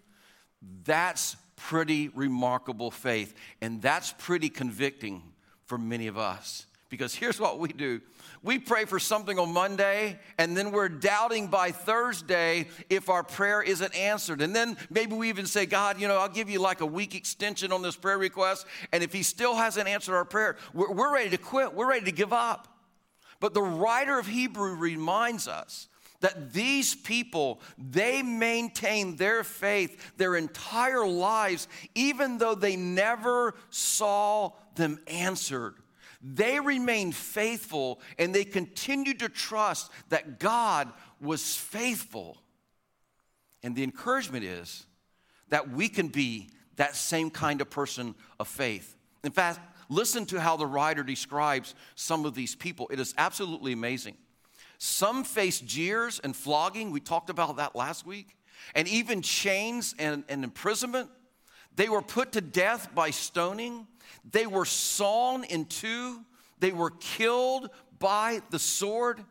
that's 0.84 1.36
pretty 1.58 2.08
remarkable 2.10 2.90
faith. 2.90 3.34
And 3.62 3.82
that's 3.82 4.14
pretty 4.18 4.48
convicting 4.48 5.22
for 5.66 5.78
many 5.78 6.08
of 6.08 6.18
us. 6.18 6.66
Because 6.90 7.14
here's 7.14 7.38
what 7.38 7.60
we 7.60 7.68
do 7.68 8.00
we 8.44 8.60
pray 8.60 8.86
for 8.86 8.98
something 8.98 9.38
on 9.40 9.52
Monday, 9.52 10.20
and 10.38 10.56
then 10.56 10.72
we're 10.72 10.88
doubting 10.88 11.48
by 11.48 11.72
Thursday 11.72 12.68
if 12.90 13.10
our 13.10 13.24
prayer 13.24 13.62
isn't 13.62 13.94
answered. 13.94 14.42
And 14.42 14.56
then 14.56 14.78
maybe 14.90 15.16
we 15.16 15.28
even 15.28 15.48
say, 15.48 15.66
God, 15.66 16.00
you 16.00 16.08
know, 16.08 16.18
I'll 16.18 16.30
give 16.30 16.50
you 16.50 16.62
like 16.62 16.80
a 16.80 16.86
week 16.86 17.14
extension 17.14 17.74
on 17.74 17.82
this 17.82 17.98
prayer 17.98 18.18
request. 18.18 18.66
And 18.94 19.04
if 19.04 19.12
He 19.12 19.24
still 19.24 19.56
hasn't 19.56 19.88
answered 19.88 20.16
our 20.16 20.24
prayer, 20.24 20.56
we're, 20.74 21.14
ready 21.14 21.32
to 21.32 21.38
quit, 21.38 21.74
we're 21.74 21.90
ready 21.90 22.06
to 22.06 22.12
give 22.12 22.32
up. 22.32 22.68
But 23.40 23.54
the 23.54 23.62
writer 23.62 24.18
of 24.18 24.28
Hebrew 24.28 24.76
reminds 24.76 25.48
us 25.48 25.90
that 26.20 26.54
these 26.54 26.96
people 26.96 27.62
they 27.78 28.22
maintain 28.22 29.16
their 29.16 29.44
faith 29.44 30.14
their 30.18 30.36
entire 30.36 31.06
lives 31.06 31.68
even 31.96 32.38
though 32.38 32.56
they 32.56 32.76
never 32.76 33.54
saw 33.70 34.52
them 34.76 35.00
answered. 35.08 35.76
They 36.22 36.60
remained 36.60 37.16
faithful 37.16 38.02
and 38.18 38.34
they 38.34 38.44
continued 38.44 39.20
to 39.20 39.30
trust 39.30 39.92
that 40.10 40.40
god 40.40 40.92
was 41.22 41.56
faithful. 41.56 42.38
And 43.64 43.76
the 43.76 43.84
encouragement 43.84 44.44
is 44.44 44.86
that 45.50 45.70
we 45.70 45.90
can 45.90 46.08
be 46.08 46.50
that 46.76 46.96
same 46.96 47.30
kind 47.30 47.62
of 47.62 47.70
person 47.70 48.16
of 48.40 48.48
faith. 48.48 48.96
In 49.24 49.32
fact 49.32 49.60
listen 49.90 50.26
to 50.26 50.42
how 50.42 50.58
the 50.58 50.66
writer 50.66 51.04
describes 51.04 51.74
some 51.96 52.26
of 52.26 52.36
these 52.36 52.56
people. 52.56 52.90
It 52.92 53.00
is 53.00 53.14
absolutely 53.18 53.72
amazing 53.74 54.16
some 54.78 55.24
faced 55.24 55.66
jeers 55.66 56.20
and 56.20 56.36
flogging. 56.36 56.92
We 56.92 57.00
talked 57.00 57.30
about 57.30 57.58
that 57.58 57.76
last 57.76 58.06
week. 58.06 58.36
And 58.76 58.88
even 58.88 59.22
chains 59.22 59.96
and, 59.98 60.24
and 60.30 60.44
imprisonment. 60.44 61.10
They 61.76 61.90
were 61.90 62.02
put 62.02 62.32
to 62.34 62.42
death 62.42 62.94
by 62.94 63.12
stoning. 63.12 63.88
They 64.30 64.48
were 64.48 64.66
sawn 64.66 65.44
in 65.44 65.66
two. 65.66 66.22
They 66.60 66.72
were 66.72 66.92
killed 66.92 67.70
by 68.00 68.42
the 68.50 68.60
sword. 68.60 69.24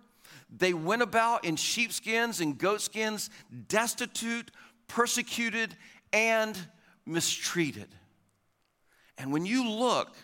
They 0.57 0.73
went 0.73 1.03
about 1.03 1.45
in 1.45 1.57
sheepskins 1.57 2.41
and 2.41 2.57
goatskins, 2.57 3.31
destitute, 3.69 4.51
persecuted, 4.87 5.77
and 6.13 6.57
mistreated. 7.05 7.89
And 9.19 9.33
when 9.33 9.45
you 9.45 9.69
look 9.69 10.15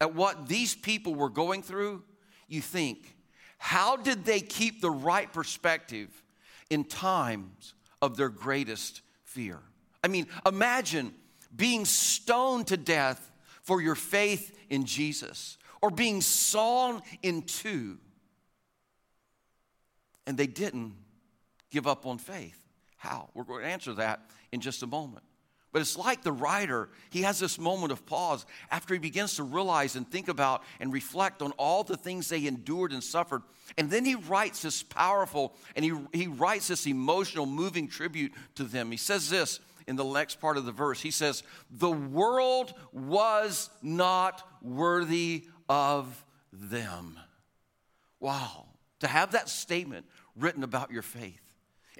at 0.00 0.14
what 0.14 0.48
these 0.48 0.74
people 0.74 1.14
were 1.14 1.28
going 1.28 1.62
through, 1.62 2.02
you 2.48 2.60
think, 2.60 3.14
how 3.62 3.94
did 3.94 4.24
they 4.24 4.40
keep 4.40 4.80
the 4.80 4.90
right 4.90 5.30
perspective 5.30 6.08
in 6.70 6.82
times 6.82 7.74
of 8.00 8.16
their 8.16 8.30
greatest 8.30 9.02
fear? 9.24 9.58
I 10.02 10.08
mean, 10.08 10.28
imagine 10.46 11.12
being 11.54 11.84
stoned 11.84 12.68
to 12.68 12.78
death 12.78 13.30
for 13.62 13.82
your 13.82 13.94
faith 13.94 14.58
in 14.70 14.86
Jesus 14.86 15.58
or 15.82 15.90
being 15.90 16.22
sawn 16.22 17.02
in 17.22 17.42
two. 17.42 17.98
And 20.26 20.38
they 20.38 20.46
didn't 20.46 20.94
give 21.70 21.86
up 21.86 22.06
on 22.06 22.16
faith. 22.16 22.58
How? 22.96 23.28
We're 23.34 23.44
going 23.44 23.62
to 23.62 23.68
answer 23.68 23.92
that 23.92 24.22
in 24.52 24.60
just 24.60 24.82
a 24.82 24.86
moment. 24.86 25.24
But 25.72 25.82
it's 25.82 25.96
like 25.96 26.22
the 26.22 26.32
writer, 26.32 26.88
he 27.10 27.22
has 27.22 27.38
this 27.38 27.58
moment 27.58 27.92
of 27.92 28.04
pause 28.04 28.44
after 28.70 28.92
he 28.94 28.98
begins 28.98 29.36
to 29.36 29.44
realize 29.44 29.94
and 29.94 30.10
think 30.10 30.28
about 30.28 30.64
and 30.80 30.92
reflect 30.92 31.42
on 31.42 31.52
all 31.52 31.84
the 31.84 31.96
things 31.96 32.28
they 32.28 32.46
endured 32.46 32.92
and 32.92 33.04
suffered. 33.04 33.42
And 33.78 33.88
then 33.88 34.04
he 34.04 34.16
writes 34.16 34.62
this 34.62 34.82
powerful 34.82 35.54
and 35.76 35.84
he, 35.84 35.92
he 36.12 36.26
writes 36.26 36.68
this 36.68 36.86
emotional, 36.86 37.46
moving 37.46 37.86
tribute 37.86 38.32
to 38.56 38.64
them. 38.64 38.90
He 38.90 38.96
says 38.96 39.30
this 39.30 39.60
in 39.86 39.96
the 39.96 40.04
next 40.04 40.40
part 40.40 40.56
of 40.56 40.64
the 40.64 40.72
verse 40.72 41.00
He 41.00 41.10
says, 41.10 41.42
The 41.70 41.90
world 41.90 42.74
was 42.92 43.70
not 43.82 44.42
worthy 44.62 45.46
of 45.68 46.24
them. 46.52 47.18
Wow. 48.18 48.66
To 49.00 49.06
have 49.06 49.32
that 49.32 49.48
statement 49.48 50.06
written 50.36 50.62
about 50.62 50.90
your 50.90 51.02
faith. 51.02 51.39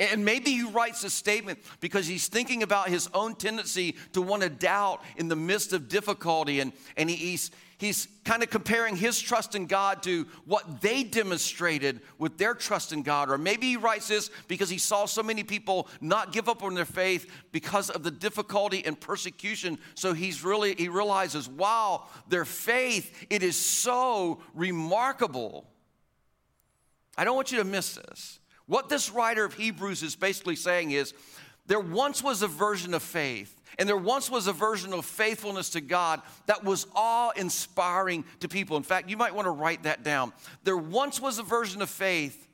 And 0.01 0.25
maybe 0.25 0.53
he 0.53 0.63
writes 0.63 1.05
a 1.05 1.11
statement 1.11 1.59
because 1.81 2.07
he's 2.07 2.27
thinking 2.27 2.63
about 2.63 2.89
his 2.89 3.11
own 3.13 3.35
tendency 3.35 3.97
to 4.15 4.23
want 4.23 4.43
to 4.43 4.49
doubt 4.49 5.03
in 5.19 5.29
the 5.29 5.37
midst 5.37 5.75
of 5.75 5.91
difficulty. 5.91 6.61
And, 6.61 6.73
and 6.97 7.11
he's, 7.11 7.51
he's 7.77 8.09
kind 8.25 8.43
of 8.43 8.49
comparing 8.49 8.97
his 8.97 9.21
trust 9.21 9.55
in 9.55 9.67
God 9.67 10.03
to 10.05 10.27
what 10.47 10.81
they 10.81 11.03
demonstrated 11.03 12.01
with 12.17 12.39
their 12.39 12.55
trust 12.55 12.95
in 12.95 13.03
God. 13.03 13.29
Or 13.29 13.37
maybe 13.37 13.67
he 13.67 13.77
writes 13.77 14.09
this 14.09 14.31
because 14.49 14.71
he 14.71 14.79
saw 14.79 15.05
so 15.05 15.23
many 15.23 15.45
people 15.45 15.87
not 16.01 16.33
give 16.33 16.49
up 16.49 16.63
on 16.63 16.75
their 16.75 16.87
faith 16.87 17.31
because 17.53 17.91
of 17.91 18.03
the 18.03 18.11
difficulty 18.11 18.83
and 18.87 18.99
persecution. 18.99 19.79
So 19.95 20.15
he's 20.15 20.43
really, 20.43 20.77
he 20.77 20.89
realizes, 20.89 21.47
wow, 21.47 22.07
their 22.27 22.47
faith, 22.47 23.27
it 23.29 23.43
is 23.43 23.55
so 23.55 24.41
remarkable. 24.55 25.67
I 27.19 27.25
don't 27.25 27.37
want 27.37 27.53
you 27.53 27.59
to 27.59 27.65
miss 27.65 27.97
this. 27.97 28.40
What 28.71 28.89
this 28.89 29.11
writer 29.11 29.45
of 29.45 29.55
Hebrews 29.55 30.05
is 30.05 30.15
basically 30.15 30.55
saying 30.55 30.93
is 30.93 31.13
there 31.67 31.81
once 31.81 32.23
was 32.23 32.43
a 32.43 32.47
version 32.47 32.95
of 32.95 33.03
faith, 33.03 33.61
and 33.81 33.89
there 33.89 33.97
once 33.97 34.31
was 34.31 34.47
a 34.47 34.53
version 34.53 34.93
of 34.93 35.05
faithfulness 35.05 35.71
to 35.71 35.81
God 35.81 36.23
that 36.47 36.63
was 36.63 36.87
awe 36.95 37.31
inspiring 37.31 38.25
to 38.39 38.49
people. 38.49 38.77
In 38.77 38.85
fact, 38.85 39.11
you 39.11 39.17
might 39.17 39.35
want 39.35 39.47
to 39.47 39.51
write 39.51 39.83
that 39.83 40.05
down. 40.05 40.33
There 40.63 40.77
once 40.77 41.21
was 41.21 41.41
a 41.41 41.43
version 41.43 41.83
of 41.83 41.91
faith, 41.91 42.47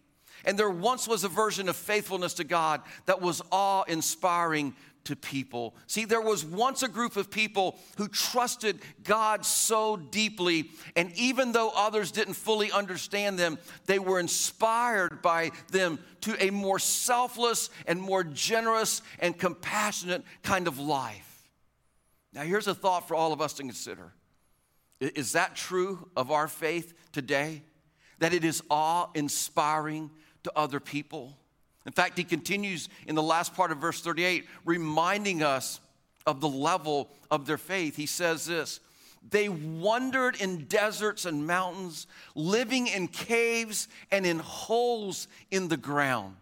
and 0.47 0.59
there 0.59 0.71
once 0.71 1.07
was 1.07 1.23
a 1.23 1.29
version 1.29 1.69
of 1.69 1.77
faithfulness 1.77 2.33
to 2.35 2.45
God 2.45 2.81
that 3.05 3.21
was 3.21 3.43
awe 3.53 3.83
inspiring 3.83 4.75
to 5.07 5.17
people. 5.17 5.75
See, 5.87 6.05
there 6.05 6.21
was 6.21 6.45
once 6.45 6.83
a 6.83 6.89
group 6.89 7.17
of 7.17 7.31
people 7.31 7.79
who 7.97 8.09
trusted 8.09 8.79
God 9.05 9.45
so 9.45 9.97
deeply, 9.97 10.71
and 10.95 11.13
even 11.17 11.53
though 11.53 11.73
others 11.75 12.11
didn't 12.11 12.35
fully 12.35 12.71
understand 12.73 13.39
them, 13.39 13.59
they 13.87 13.99
were 13.99 14.19
inspired 14.19 15.23
by 15.23 15.53
them 15.71 15.99
to 16.23 16.37
a 16.45 16.51
more 16.51 16.81
selfless 16.81 17.71
and 17.87 18.01
more 18.01 18.25
generous 18.25 19.01
and 19.21 19.39
compassionate 19.39 20.25
kind 20.43 20.67
of 20.67 20.79
life. 20.79 21.49
Now, 22.33 22.43
here's 22.43 22.67
a 22.67 22.75
thought 22.75 23.07
for 23.07 23.15
all 23.15 23.33
of 23.33 23.41
us 23.41 23.55
to 23.55 23.63
consider 23.63 24.13
Is 25.01 25.33
that 25.33 25.55
true 25.55 26.09
of 26.17 26.31
our 26.31 26.49
faith 26.49 26.95
today? 27.13 27.63
That 28.19 28.35
it 28.35 28.45
is 28.45 28.63
awe 28.71 29.09
inspiring 29.15 30.11
to 30.43 30.53
other 30.57 30.81
people? 30.81 31.39
In 31.87 31.93
fact, 31.93 32.19
he 32.19 32.25
continues 32.25 32.89
in 33.07 33.15
the 33.15 33.23
last 33.23 33.55
part 33.55 33.71
of 33.71 33.79
verse 33.79 34.01
38, 34.01 34.47
reminding 34.65 35.43
us 35.43 35.81
of 36.27 36.41
the 36.41 36.49
level 36.49 37.09
of 37.31 37.47
their 37.47 37.59
faith. 37.59 37.97
He 37.97 38.07
says 38.07 38.45
this 38.45 38.81
They 39.31 39.49
wandered 39.49 40.41
in 40.41 40.65
deserts 40.65 41.25
and 41.25 41.47
mountains, 41.47 42.09
living 42.35 42.89
in 42.89 43.07
caves 43.07 43.87
and 44.11 44.27
in 44.27 44.41
holes 44.41 45.29
in 45.51 45.69
the 45.69 45.77
ground. 45.77 46.37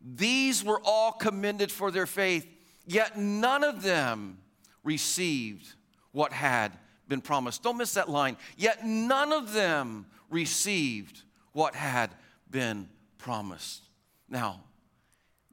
These 0.00 0.62
were 0.62 0.80
all 0.84 1.12
commended 1.12 1.72
for 1.72 1.90
their 1.90 2.06
faith, 2.06 2.46
yet 2.86 3.18
none 3.18 3.64
of 3.64 3.82
them 3.82 4.38
received 4.84 5.74
what 6.12 6.32
had 6.32 6.72
been 7.08 7.20
promised. 7.20 7.62
Don't 7.62 7.78
miss 7.78 7.94
that 7.94 8.08
line. 8.08 8.36
Yet 8.56 8.84
none 8.84 9.32
of 9.32 9.52
them 9.52 10.06
received 10.30 11.22
what 11.52 11.74
had 11.74 12.10
been 12.50 12.88
promised. 13.18 13.82
Now, 14.28 14.60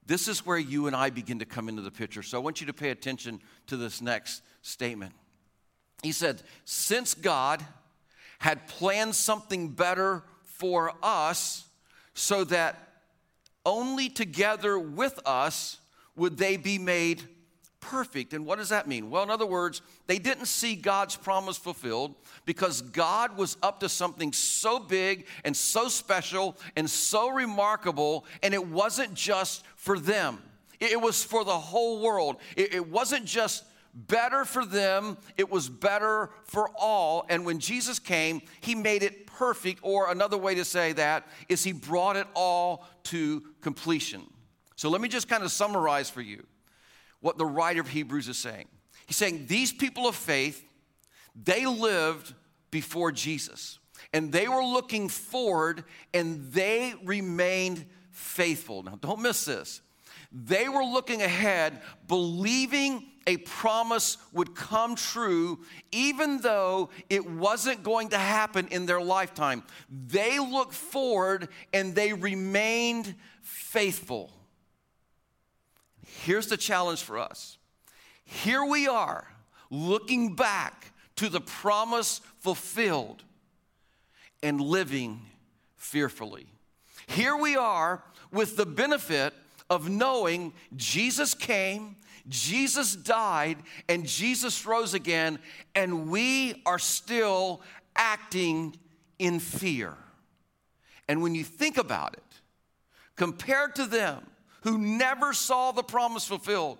this 0.05 0.27
is 0.27 0.45
where 0.45 0.57
you 0.57 0.87
and 0.87 0.95
I 0.95 1.09
begin 1.09 1.39
to 1.39 1.45
come 1.45 1.69
into 1.69 1.81
the 1.81 1.91
picture. 1.91 2.23
So 2.23 2.37
I 2.37 2.41
want 2.41 2.61
you 2.61 2.67
to 2.67 2.73
pay 2.73 2.89
attention 2.89 3.41
to 3.67 3.77
this 3.77 4.01
next 4.01 4.41
statement. 4.61 5.13
He 6.01 6.11
said, 6.11 6.41
Since 6.65 7.13
God 7.13 7.63
had 8.39 8.67
planned 8.67 9.15
something 9.15 9.69
better 9.69 10.23
for 10.43 10.93
us, 11.01 11.65
so 12.13 12.43
that 12.45 12.77
only 13.65 14.09
together 14.09 14.77
with 14.77 15.19
us 15.25 15.79
would 16.15 16.37
they 16.37 16.57
be 16.57 16.77
made 16.77 17.23
perfect. 17.83 18.33
And 18.33 18.45
what 18.45 18.57
does 18.57 18.69
that 18.69 18.87
mean? 18.87 19.09
Well, 19.09 19.23
in 19.23 19.29
other 19.29 19.45
words, 19.45 19.81
they 20.07 20.17
didn't 20.17 20.45
see 20.45 20.75
God's 20.75 21.15
promise 21.15 21.57
fulfilled 21.57 22.15
because 22.45 22.81
God 22.81 23.37
was 23.37 23.57
up 23.61 23.81
to 23.81 23.89
something 23.89 24.31
so 24.31 24.79
big 24.79 25.25
and 25.43 25.55
so 25.55 25.89
special 25.89 26.57
and 26.75 26.89
so 26.89 27.29
remarkable, 27.29 28.25
and 28.41 28.53
it 28.53 28.65
wasn't 28.65 29.13
just 29.13 29.65
for 29.75 29.99
them, 29.99 30.41
it 30.79 30.99
was 30.99 31.23
for 31.23 31.43
the 31.43 31.57
whole 31.57 32.01
world. 32.01 32.37
It 32.55 32.87
wasn't 32.89 33.25
just 33.25 33.65
better 33.93 34.43
for 34.43 34.65
them, 34.65 35.17
it 35.37 35.51
was 35.51 35.69
better 35.69 36.29
for 36.45 36.69
all. 36.79 37.25
And 37.29 37.45
when 37.45 37.59
Jesus 37.59 37.99
came, 37.99 38.41
he 38.61 38.75
made 38.75 39.03
it 39.03 39.27
perfect, 39.27 39.79
or 39.83 40.09
another 40.09 40.37
way 40.37 40.55
to 40.55 40.65
say 40.65 40.93
that 40.93 41.27
is 41.49 41.63
he 41.63 41.73
brought 41.73 42.15
it 42.15 42.27
all 42.33 42.87
to 43.03 43.43
completion. 43.61 44.23
So 44.75 44.89
let 44.89 45.01
me 45.01 45.09
just 45.09 45.27
kind 45.27 45.43
of 45.43 45.51
summarize 45.51 46.09
for 46.09 46.21
you 46.21 46.43
what 47.23 47.37
the 47.37 47.45
writer 47.45 47.79
of 47.79 47.87
Hebrews 47.87 48.27
is 48.27 48.37
saying. 48.37 48.67
He's 49.05 49.15
saying 49.15 49.45
these 49.47 49.71
people 49.71 50.07
of 50.07 50.15
faith, 50.15 50.61
they 51.41 51.65
lived 51.65 52.33
before 52.69 53.13
Jesus 53.13 53.79
and 54.11 54.29
they 54.29 54.49
were 54.49 54.61
looking 54.63 55.07
forward 55.07 55.85
and 56.13 56.51
they 56.51 56.93
remained 57.05 57.85
faithful. 58.11 58.83
Now, 58.83 58.97
don't 58.99 59.21
miss 59.21 59.45
this. 59.45 59.81
They 60.33 60.67
were 60.67 60.83
looking 60.83 61.21
ahead, 61.21 61.81
believing 62.09 63.05
a 63.25 63.37
promise 63.37 64.17
would 64.33 64.53
come 64.53 64.95
true, 64.95 65.59
even 65.93 66.41
though 66.41 66.89
it 67.09 67.25
wasn't 67.25 67.83
going 67.83 68.09
to 68.09 68.17
happen 68.17 68.67
in 68.67 68.85
their 68.85 69.01
lifetime. 69.01 69.63
They 69.89 70.39
looked 70.39 70.73
forward 70.73 71.47
and 71.71 71.95
they 71.95 72.11
remained 72.11 73.15
faithful. 73.43 74.29
Here's 76.21 76.47
the 76.47 76.57
challenge 76.57 77.01
for 77.01 77.17
us. 77.17 77.57
Here 78.23 78.63
we 78.63 78.87
are, 78.87 79.27
looking 79.69 80.35
back 80.35 80.93
to 81.17 81.27
the 81.27 81.41
promise 81.41 82.21
fulfilled 82.39 83.23
and 84.41 84.61
living 84.61 85.21
fearfully. 85.75 86.45
Here 87.07 87.35
we 87.35 87.55
are 87.55 88.03
with 88.31 88.55
the 88.55 88.65
benefit 88.65 89.33
of 89.69 89.89
knowing 89.89 90.53
Jesus 90.75 91.33
came, 91.33 91.97
Jesus 92.29 92.95
died, 92.95 93.57
and 93.89 94.05
Jesus 94.05 94.65
rose 94.65 94.93
again, 94.93 95.39
and 95.75 96.09
we 96.09 96.61
are 96.65 96.79
still 96.79 97.61
acting 97.95 98.75
in 99.19 99.39
fear. 99.39 99.95
And 101.09 101.21
when 101.21 101.35
you 101.35 101.43
think 101.43 101.77
about 101.77 102.13
it, 102.13 102.23
compared 103.15 103.75
to 103.75 103.85
them, 103.85 104.25
who 104.63 104.77
never 104.77 105.33
saw 105.33 105.71
the 105.71 105.83
promise 105.83 106.25
fulfilled. 106.25 106.77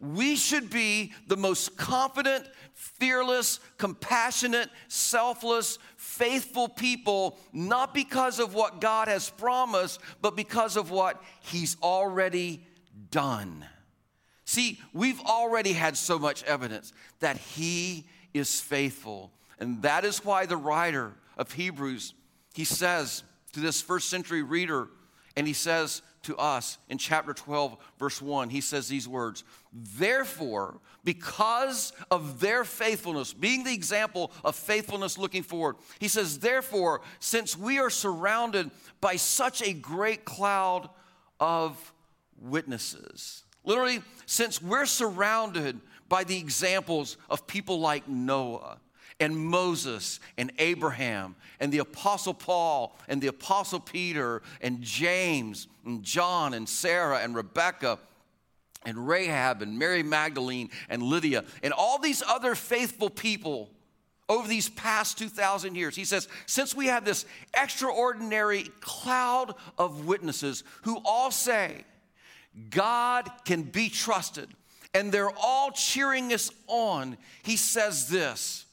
We 0.00 0.36
should 0.36 0.70
be 0.70 1.12
the 1.26 1.36
most 1.36 1.76
confident, 1.76 2.48
fearless, 2.74 3.60
compassionate, 3.78 4.68
selfless, 4.88 5.78
faithful 5.96 6.68
people, 6.68 7.38
not 7.52 7.94
because 7.94 8.38
of 8.38 8.54
what 8.54 8.80
God 8.80 9.08
has 9.08 9.30
promised, 9.30 10.00
but 10.20 10.36
because 10.36 10.76
of 10.76 10.90
what 10.90 11.22
He's 11.40 11.76
already 11.82 12.64
done. 13.10 13.64
See, 14.44 14.80
we've 14.92 15.20
already 15.20 15.72
had 15.72 15.96
so 15.96 16.18
much 16.18 16.42
evidence 16.44 16.92
that 17.20 17.36
He 17.36 18.06
is 18.34 18.60
faithful. 18.60 19.32
And 19.58 19.82
that 19.82 20.04
is 20.04 20.24
why 20.24 20.46
the 20.46 20.56
writer 20.56 21.12
of 21.36 21.52
Hebrews, 21.52 22.14
he 22.54 22.64
says 22.64 23.22
to 23.52 23.60
this 23.60 23.80
first 23.80 24.08
century 24.08 24.42
reader, 24.42 24.88
and 25.36 25.46
he 25.46 25.52
says 25.52 26.02
to 26.22 26.36
us 26.36 26.78
in 26.88 26.98
chapter 26.98 27.32
12, 27.32 27.76
verse 27.98 28.22
1. 28.22 28.50
He 28.50 28.60
says 28.60 28.88
these 28.88 29.08
words 29.08 29.44
Therefore, 29.72 30.80
because 31.04 31.92
of 32.10 32.40
their 32.40 32.64
faithfulness, 32.64 33.32
being 33.32 33.64
the 33.64 33.74
example 33.74 34.30
of 34.44 34.54
faithfulness 34.54 35.18
looking 35.18 35.42
forward, 35.42 35.76
he 35.98 36.08
says, 36.08 36.38
Therefore, 36.38 37.00
since 37.20 37.56
we 37.56 37.78
are 37.78 37.90
surrounded 37.90 38.70
by 39.00 39.16
such 39.16 39.62
a 39.62 39.72
great 39.72 40.24
cloud 40.24 40.88
of 41.40 41.92
witnesses, 42.40 43.44
literally, 43.64 44.02
since 44.26 44.62
we're 44.62 44.86
surrounded 44.86 45.80
by 46.08 46.24
the 46.24 46.38
examples 46.38 47.16
of 47.30 47.46
people 47.46 47.80
like 47.80 48.06
Noah 48.06 48.78
and 49.22 49.36
Moses 49.36 50.20
and 50.36 50.52
Abraham 50.58 51.36
and 51.60 51.72
the 51.72 51.78
Apostle 51.78 52.34
Paul 52.34 52.96
and 53.08 53.22
the 53.22 53.28
Apostle 53.28 53.80
Peter 53.80 54.42
and 54.60 54.82
James 54.82 55.68
and 55.86 56.02
John 56.02 56.54
and 56.54 56.68
Sarah 56.68 57.18
and 57.18 57.34
Rebecca 57.34 57.98
and 58.84 59.08
Rahab 59.08 59.62
and 59.62 59.78
Mary 59.78 60.02
Magdalene 60.02 60.70
and 60.88 61.02
Lydia 61.02 61.44
and 61.62 61.72
all 61.72 61.98
these 61.98 62.22
other 62.26 62.54
faithful 62.54 63.08
people 63.10 63.70
over 64.28 64.48
these 64.48 64.68
past 64.68 65.18
2,000 65.18 65.74
years. 65.74 65.94
He 65.94 66.04
says, 66.04 66.28
since 66.46 66.74
we 66.74 66.86
have 66.86 67.04
this 67.04 67.26
extraordinary 67.54 68.64
cloud 68.80 69.54
of 69.78 70.06
witnesses 70.06 70.64
who 70.82 71.00
all 71.04 71.30
say, 71.30 71.84
God 72.70 73.30
can 73.44 73.62
be 73.62 73.88
trusted, 73.88 74.48
and 74.94 75.10
they're 75.10 75.32
all 75.38 75.70
cheering 75.70 76.32
us 76.32 76.50
on, 76.66 77.16
he 77.42 77.56
says 77.56 78.08
this 78.08 78.66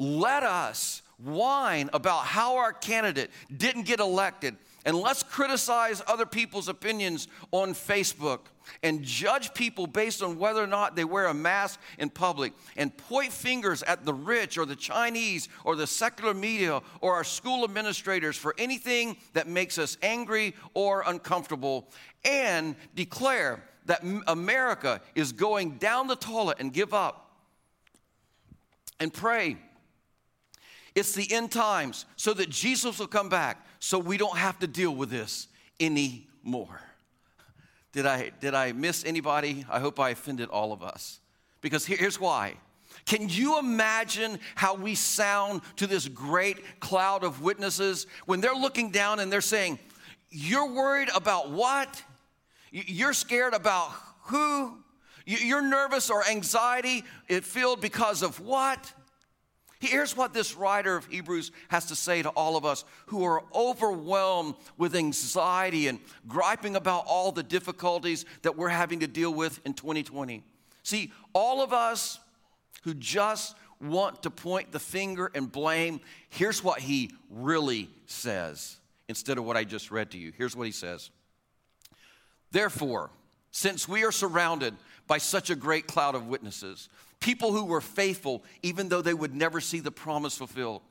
let 0.00 0.42
us 0.42 1.02
whine 1.18 1.90
about 1.92 2.24
how 2.24 2.56
our 2.56 2.72
candidate 2.72 3.30
didn't 3.54 3.82
get 3.82 4.00
elected, 4.00 4.56
and 4.86 4.96
let's 4.96 5.22
criticize 5.22 6.02
other 6.06 6.24
people's 6.24 6.68
opinions 6.68 7.28
on 7.52 7.74
Facebook 7.74 8.40
and 8.82 9.02
judge 9.02 9.52
people 9.52 9.86
based 9.86 10.22
on 10.22 10.38
whether 10.38 10.62
or 10.62 10.66
not 10.66 10.96
they 10.96 11.04
wear 11.04 11.26
a 11.26 11.34
mask 11.34 11.78
in 11.98 12.08
public 12.08 12.54
and 12.78 12.96
point 12.96 13.30
fingers 13.30 13.82
at 13.82 14.06
the 14.06 14.14
rich 14.14 14.56
or 14.56 14.64
the 14.64 14.76
Chinese 14.76 15.50
or 15.64 15.76
the 15.76 15.86
secular 15.86 16.32
media 16.32 16.80
or 17.02 17.14
our 17.14 17.24
school 17.24 17.62
administrators 17.64 18.38
for 18.38 18.54
anything 18.56 19.18
that 19.34 19.46
makes 19.46 19.76
us 19.76 19.98
angry 20.02 20.54
or 20.72 21.02
uncomfortable 21.06 21.90
and 22.24 22.74
declare 22.94 23.62
that 23.84 24.02
America 24.28 25.02
is 25.14 25.32
going 25.32 25.72
down 25.72 26.06
the 26.06 26.16
toilet 26.16 26.56
and 26.58 26.72
give 26.72 26.94
up 26.94 27.36
and 28.98 29.12
pray 29.12 29.58
it's 31.00 31.12
the 31.14 31.32
end 31.32 31.50
times 31.50 32.04
so 32.16 32.32
that 32.34 32.48
Jesus 32.48 32.98
will 32.98 33.08
come 33.08 33.28
back 33.28 33.66
so 33.80 33.98
we 33.98 34.16
don't 34.16 34.36
have 34.36 34.58
to 34.60 34.66
deal 34.66 34.94
with 34.94 35.10
this 35.10 35.48
anymore. 35.80 36.80
Did 37.92 38.06
I, 38.06 38.30
did 38.40 38.54
I 38.54 38.72
miss 38.72 39.04
anybody? 39.04 39.64
I 39.68 39.80
hope 39.80 39.98
I 39.98 40.10
offended 40.10 40.48
all 40.50 40.72
of 40.72 40.82
us. 40.82 41.18
Because 41.60 41.84
here's 41.84 42.20
why. 42.20 42.54
Can 43.04 43.28
you 43.28 43.58
imagine 43.58 44.38
how 44.54 44.74
we 44.74 44.94
sound 44.94 45.62
to 45.76 45.86
this 45.86 46.06
great 46.06 46.80
cloud 46.80 47.24
of 47.24 47.42
witnesses 47.42 48.06
when 48.26 48.40
they're 48.40 48.54
looking 48.54 48.90
down 48.90 49.18
and 49.20 49.32
they're 49.32 49.40
saying, 49.40 49.78
You're 50.30 50.70
worried 50.70 51.08
about 51.14 51.50
what? 51.50 52.02
You're 52.70 53.12
scared 53.12 53.54
about 53.54 53.90
who? 54.24 54.76
You're 55.26 55.62
nervous 55.62 56.10
or 56.10 56.24
anxiety 56.28 57.04
filled 57.28 57.80
because 57.80 58.22
of 58.22 58.40
what? 58.40 58.92
Here's 59.80 60.14
what 60.14 60.34
this 60.34 60.54
writer 60.54 60.94
of 60.94 61.06
Hebrews 61.06 61.52
has 61.68 61.86
to 61.86 61.96
say 61.96 62.20
to 62.20 62.28
all 62.30 62.56
of 62.56 62.66
us 62.66 62.84
who 63.06 63.24
are 63.24 63.42
overwhelmed 63.54 64.54
with 64.76 64.94
anxiety 64.94 65.88
and 65.88 65.98
griping 66.28 66.76
about 66.76 67.04
all 67.06 67.32
the 67.32 67.42
difficulties 67.42 68.26
that 68.42 68.58
we're 68.58 68.68
having 68.68 69.00
to 69.00 69.06
deal 69.06 69.32
with 69.32 69.58
in 69.64 69.72
2020. 69.72 70.44
See, 70.82 71.12
all 71.32 71.62
of 71.62 71.72
us 71.72 72.20
who 72.82 72.92
just 72.92 73.56
want 73.80 74.22
to 74.24 74.30
point 74.30 74.70
the 74.70 74.78
finger 74.78 75.30
and 75.34 75.50
blame, 75.50 76.00
here's 76.28 76.62
what 76.62 76.80
he 76.80 77.12
really 77.30 77.88
says 78.04 78.76
instead 79.08 79.38
of 79.38 79.44
what 79.44 79.56
I 79.56 79.64
just 79.64 79.90
read 79.90 80.10
to 80.10 80.18
you. 80.18 80.30
Here's 80.36 80.54
what 80.54 80.66
he 80.66 80.72
says 80.72 81.10
Therefore, 82.50 83.10
since 83.50 83.88
we 83.88 84.04
are 84.04 84.12
surrounded 84.12 84.74
by 85.06 85.16
such 85.16 85.48
a 85.48 85.56
great 85.56 85.86
cloud 85.86 86.14
of 86.14 86.26
witnesses, 86.26 86.90
people 87.20 87.52
who 87.52 87.64
were 87.64 87.80
faithful, 87.80 88.42
even 88.62 88.88
though 88.88 89.02
they 89.02 89.14
would 89.14 89.34
never 89.34 89.60
see 89.60 89.80
the 89.80 89.92
promise 89.92 90.36
fulfilled. 90.36 90.82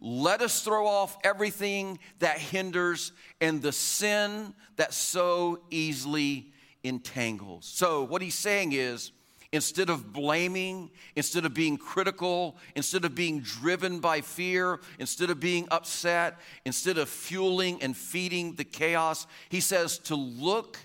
Let 0.00 0.40
us 0.40 0.62
throw 0.62 0.86
off 0.86 1.18
everything 1.24 1.98
that 2.20 2.38
hinders 2.38 3.12
and 3.40 3.60
the 3.60 3.72
sin 3.72 4.54
that 4.76 4.94
so 4.94 5.60
easily 5.70 6.52
entangles. 6.82 7.66
So, 7.66 8.04
what 8.04 8.22
he's 8.22 8.34
saying 8.34 8.72
is, 8.72 9.12
instead 9.52 9.90
of 9.90 10.12
blaming, 10.12 10.90
instead 11.16 11.44
of 11.44 11.52
being 11.52 11.76
critical, 11.76 12.56
instead 12.74 13.04
of 13.04 13.14
being 13.14 13.40
driven 13.40 13.98
by 13.98 14.20
fear, 14.20 14.80
instead 14.98 15.28
of 15.28 15.40
being 15.40 15.66
upset, 15.70 16.38
instead 16.64 16.96
of 16.96 17.08
fueling 17.08 17.82
and 17.82 17.96
feeding 17.96 18.54
the 18.54 18.64
chaos, 18.64 19.26
he 19.48 19.60
says 19.60 19.98
to 19.98 20.14
look 20.14 20.78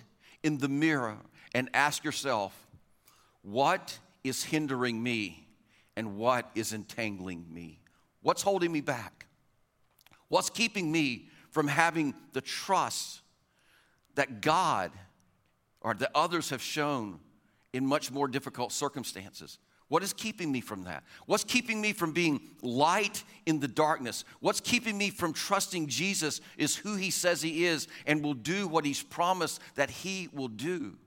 in 0.43 0.57
the 0.57 0.67
mirror 0.67 1.17
and 1.53 1.69
ask 1.73 2.03
yourself, 2.03 2.53
what 3.43 3.99
is 4.25 4.43
hindering 4.43 5.01
me 5.01 5.47
and 5.95 6.17
what 6.17 6.49
is 6.55 6.73
entangling 6.73 7.45
me? 7.49 7.79
What's 8.21 8.41
holding 8.41 8.71
me 8.71 8.81
back? 8.81 9.27
What's 10.29 10.49
keeping 10.49 10.91
me 10.91 11.29
from 11.51 11.67
having 11.67 12.15
the 12.33 12.41
trust 12.41 13.21
that 14.15 14.41
God 14.41 14.91
or 15.79 15.93
that 15.93 16.09
others 16.15 16.49
have 16.49 16.61
shown 16.61 17.19
in 17.71 17.85
much 17.85 18.11
more 18.11 18.27
difficult 18.27 18.71
circumstances? 18.71 19.59
What 19.87 20.01
is 20.01 20.13
keeping 20.13 20.51
me 20.51 20.61
from 20.61 20.85
that? 20.85 21.03
What's 21.27 21.43
keeping 21.43 21.79
me 21.79 21.93
from 21.93 22.11
being 22.11 22.41
light 22.63 23.23
in 23.45 23.59
the 23.59 23.67
darkness? 23.67 24.25
What's 24.39 24.59
keeping 24.59 24.97
me 24.97 25.11
from 25.11 25.31
trusting 25.33 25.87
Jesus 25.87 26.41
is 26.57 26.75
who 26.75 26.95
he 26.95 27.11
says 27.11 27.43
he 27.43 27.65
is 27.65 27.87
and 28.07 28.23
will 28.23 28.33
do 28.33 28.67
what 28.67 28.85
he's 28.85 29.03
promised 29.03 29.61
that 29.75 29.91
he 29.91 30.29
will 30.33 30.47
do? 30.47 30.97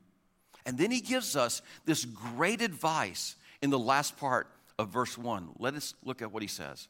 And 0.68 0.76
then 0.76 0.90
he 0.90 1.00
gives 1.00 1.35
us 1.35 1.62
this 1.87 2.04
great 2.04 2.61
advice 2.61 3.37
in 3.62 3.70
the 3.70 3.78
last 3.78 4.18
part 4.18 4.48
of 4.78 4.90
verse 4.90 5.16
1. 5.16 5.52
Let 5.59 5.72
us 5.72 5.94
look 6.04 6.20
at 6.20 6.31
what 6.31 6.42
he 6.42 6.46
says. 6.46 6.88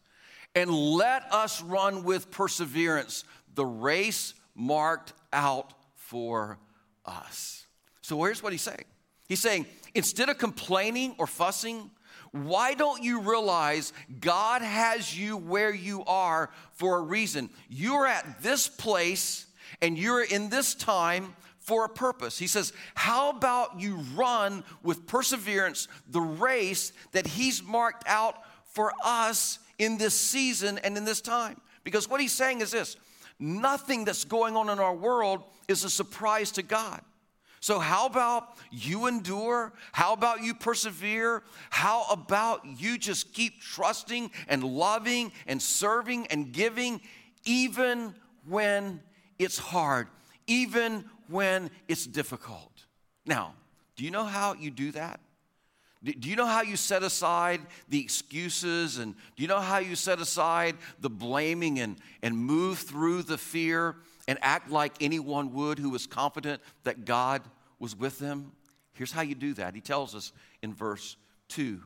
And 0.57 0.69
let 0.69 1.33
us 1.33 1.63
run 1.63 2.03
with 2.03 2.29
perseverance 2.33 3.23
the 3.55 3.65
race 3.65 4.35
marked 4.57 5.13
out 5.33 5.75
for 5.95 6.59
us. 7.07 7.69
So 8.01 8.21
here's 8.25 8.43
what 8.43 8.51
he's 8.51 8.63
saying 8.63 8.85
He's 9.29 9.39
saying, 9.39 9.67
instead 9.95 10.29
of 10.29 10.39
complaining 10.39 11.15
or 11.17 11.29
fussing, 11.29 11.89
why 12.33 12.75
don't 12.75 13.05
you 13.05 13.21
realize 13.21 13.93
God 14.19 14.61
has 14.61 15.17
you 15.17 15.37
where 15.37 15.73
you 15.73 16.03
are 16.05 16.51
for 16.73 16.99
a 16.99 17.03
reason? 17.03 17.49
You're 17.69 18.09
at 18.09 18.43
this 18.43 18.67
place 18.67 19.47
and 19.81 19.97
you're 19.97 20.25
in 20.25 20.49
this 20.49 20.75
time 20.75 21.37
for 21.69 21.85
a 21.85 21.89
purpose. 21.89 22.39
He 22.39 22.47
says, 22.47 22.73
How 22.95 23.29
about 23.29 23.79
you 23.79 23.97
run 24.15 24.65
with 24.83 25.07
perseverance 25.07 25.87
the 26.09 26.21
race 26.23 26.95
that 27.13 27.27
He's 27.27 27.63
marked 27.63 28.09
out 28.09 28.37
for 28.73 28.91
us 29.05 29.59
in 29.79 29.99
this 29.99 30.15
season 30.15 30.79
and 30.79 30.97
in 30.97 31.05
this 31.05 31.21
time? 31.21 31.61
Because 31.85 32.09
what 32.09 32.23
He's 32.23 32.33
saying 32.33 32.63
is 32.63 32.71
this 32.71 32.97
nothing 33.39 34.07
that's 34.07 34.25
going 34.25 34.57
on 34.57 34.71
in 34.71 34.79
our 34.79 34.95
world 34.95 35.45
is 35.69 35.85
a 35.85 35.91
surprise 35.91 36.51
to 36.53 36.63
God. 36.63 37.03
So, 37.61 37.79
how 37.79 38.07
about 38.07 38.57
you 38.71 39.07
endure? 39.07 39.75
How 39.93 40.15
about 40.15 40.43
you 40.43 40.55
persevere? 40.55 41.43
How 41.69 42.07
about 42.11 42.65
you 42.65 42.97
just 42.97 43.35
keep 43.35 43.61
trusting 43.61 44.31
and 44.49 44.65
loving 44.65 45.33
and 45.47 45.61
serving 45.61 46.29
and 46.29 46.51
giving, 46.51 47.03
even 47.45 48.15
when 48.47 49.01
it's 49.39 49.59
hard, 49.59 50.09
even 50.47 51.05
when 51.29 51.71
it's 51.87 52.07
difficult. 52.07 52.73
Now, 53.25 53.55
do 53.97 54.05
you 54.05 54.11
know 54.11 54.25
how 54.25 54.55
you 54.55 54.71
do 54.71 54.93
that? 54.93 55.21
Do 56.05 56.29
you 56.29 56.37
know 56.37 56.47
how 56.47 56.63
you 56.63 56.77
set 56.77 57.03
aside 57.03 57.61
the 57.89 58.01
excuses 58.01 58.99
and 58.99 59.17
do 59.37 59.43
you 59.43 59.49
know 59.49 59.59
how 59.59 59.79
you 59.79 59.97
set 59.97 60.21
aside 60.21 60.77
the 61.01 61.11
blaming 61.11 61.81
and, 61.81 61.97
and 62.23 62.39
move 62.39 62.79
through 62.79 63.25
the 63.25 63.37
fear 63.37 63.97
and 64.29 64.39
act 64.41 64.71
like 64.71 64.93
anyone 65.01 65.53
would 65.55 65.81
who 65.81 65.91
was 65.91 66.07
confident 66.07 66.63
that 66.85 67.05
God 67.05 67.43
was 67.81 67.97
with 67.97 68.21
them? 68.21 68.53
Here's 68.93 69.11
how 69.11 69.23
you 69.23 69.35
do 69.35 69.55
that. 69.55 69.75
He 69.75 69.81
tells 69.81 70.15
us 70.15 70.33
in 70.63 70.73
verse 70.73 71.17
2 71.49 71.81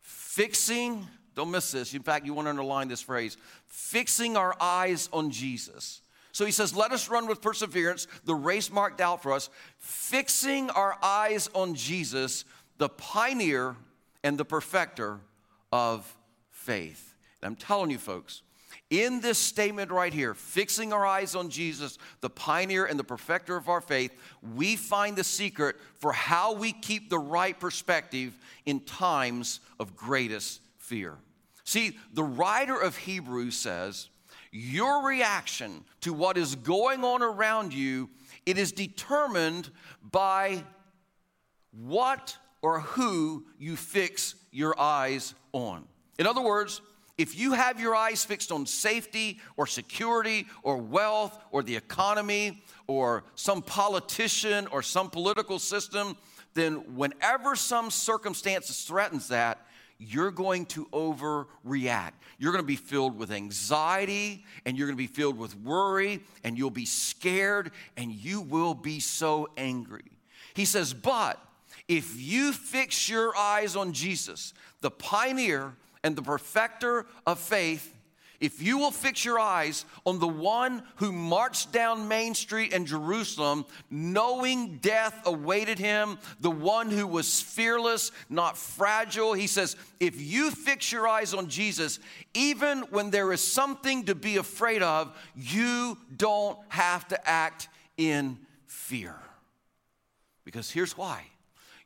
fixing, 0.00 1.06
don't 1.34 1.50
miss 1.50 1.72
this. 1.72 1.94
In 1.94 2.02
fact, 2.02 2.24
you 2.24 2.34
want 2.34 2.46
to 2.46 2.50
underline 2.50 2.86
this 2.86 3.02
phrase 3.02 3.36
fixing 3.66 4.36
our 4.36 4.54
eyes 4.60 5.08
on 5.12 5.30
Jesus 5.30 6.02
so 6.32 6.44
he 6.44 6.52
says, 6.52 6.74
Let 6.74 6.92
us 6.92 7.08
run 7.08 7.26
with 7.26 7.40
perseverance 7.40 8.06
the 8.24 8.34
race 8.34 8.70
marked 8.70 9.00
out 9.00 9.22
for 9.22 9.32
us, 9.32 9.50
fixing 9.78 10.70
our 10.70 10.96
eyes 11.02 11.48
on 11.54 11.74
Jesus, 11.74 12.44
the 12.78 12.88
pioneer 12.88 13.76
and 14.22 14.38
the 14.38 14.44
perfecter 14.44 15.20
of 15.72 16.16
faith. 16.50 17.14
And 17.42 17.48
I'm 17.48 17.56
telling 17.56 17.90
you, 17.90 17.98
folks, 17.98 18.42
In 18.90 19.20
this 19.20 19.38
statement 19.38 19.90
right 19.90 20.12
here, 20.12 20.32
fixing 20.34 20.92
our 20.92 21.04
eyes 21.04 21.34
on 21.34 21.50
Jesus, 21.50 21.98
the 22.20 22.30
pioneer 22.30 22.86
and 22.86 22.98
the 22.98 23.04
perfecter 23.04 23.56
of 23.56 23.68
our 23.68 23.80
faith, 23.80 24.12
we 24.54 24.76
find 24.76 25.16
the 25.16 25.24
secret 25.24 25.76
for 25.98 26.12
how 26.12 26.54
we 26.54 26.72
keep 26.72 27.10
the 27.10 27.18
right 27.18 27.58
perspective 27.58 28.38
in 28.64 28.80
times 28.80 29.60
of 29.78 29.94
greatest 29.96 30.60
fear. 30.78 31.16
See, 31.64 31.98
the 32.14 32.24
writer 32.24 32.80
of 32.80 32.96
Hebrews 32.96 33.56
says, 33.56 34.08
your 34.50 35.06
reaction 35.06 35.84
to 36.00 36.12
what 36.12 36.36
is 36.36 36.54
going 36.54 37.04
on 37.04 37.22
around 37.22 37.72
you, 37.72 38.10
it 38.46 38.58
is 38.58 38.72
determined 38.72 39.70
by 40.10 40.64
what 41.72 42.36
or 42.62 42.80
who 42.80 43.44
you 43.58 43.76
fix 43.76 44.34
your 44.50 44.78
eyes 44.80 45.34
on. 45.52 45.84
In 46.18 46.26
other 46.26 46.40
words, 46.40 46.80
if 47.16 47.36
you 47.36 47.52
have 47.52 47.80
your 47.80 47.96
eyes 47.96 48.24
fixed 48.24 48.52
on 48.52 48.64
safety 48.64 49.40
or 49.56 49.66
security 49.66 50.46
or 50.62 50.76
wealth 50.76 51.36
or 51.50 51.62
the 51.62 51.74
economy 51.74 52.62
or 52.86 53.24
some 53.34 53.60
politician 53.60 54.68
or 54.68 54.82
some 54.82 55.10
political 55.10 55.58
system, 55.58 56.16
then 56.54 56.96
whenever 56.96 57.56
some 57.56 57.90
circumstances 57.90 58.82
threatens 58.82 59.28
that, 59.28 59.66
you're 59.98 60.30
going 60.30 60.66
to 60.66 60.86
overreact. 60.86 62.12
You're 62.38 62.52
going 62.52 62.62
to 62.62 62.66
be 62.66 62.76
filled 62.76 63.18
with 63.18 63.32
anxiety 63.32 64.44
and 64.64 64.78
you're 64.78 64.86
going 64.86 64.96
to 64.96 65.02
be 65.02 65.08
filled 65.08 65.36
with 65.36 65.56
worry 65.56 66.20
and 66.44 66.56
you'll 66.56 66.70
be 66.70 66.84
scared 66.84 67.72
and 67.96 68.12
you 68.12 68.40
will 68.40 68.74
be 68.74 69.00
so 69.00 69.48
angry. 69.56 70.04
He 70.54 70.64
says, 70.64 70.94
But 70.94 71.40
if 71.88 72.20
you 72.20 72.52
fix 72.52 73.08
your 73.08 73.36
eyes 73.36 73.74
on 73.74 73.92
Jesus, 73.92 74.54
the 74.80 74.90
pioneer, 74.90 75.74
and 76.04 76.14
the 76.14 76.22
perfecter 76.22 77.06
of 77.26 77.38
faith, 77.38 77.94
if 78.40 78.62
you 78.62 78.78
will 78.78 78.92
fix 78.92 79.24
your 79.24 79.38
eyes 79.38 79.84
on 80.06 80.20
the 80.20 80.28
one 80.28 80.82
who 80.96 81.10
marched 81.10 81.72
down 81.72 82.06
Main 82.06 82.34
Street 82.34 82.72
in 82.72 82.86
Jerusalem, 82.86 83.66
knowing 83.90 84.78
death 84.78 85.26
awaited 85.26 85.78
him, 85.78 86.18
the 86.40 86.50
one 86.50 86.90
who 86.90 87.06
was 87.06 87.40
fearless, 87.40 88.12
not 88.28 88.56
fragile, 88.56 89.32
he 89.32 89.48
says, 89.48 89.74
if 89.98 90.20
you 90.20 90.52
fix 90.52 90.92
your 90.92 91.08
eyes 91.08 91.34
on 91.34 91.48
Jesus, 91.48 91.98
even 92.32 92.80
when 92.90 93.10
there 93.10 93.32
is 93.32 93.40
something 93.40 94.04
to 94.04 94.14
be 94.14 94.36
afraid 94.36 94.82
of, 94.82 95.16
you 95.34 95.98
don't 96.16 96.58
have 96.68 97.08
to 97.08 97.28
act 97.28 97.68
in 97.96 98.38
fear. 98.66 99.16
Because 100.44 100.70
here's 100.70 100.96
why 100.96 101.24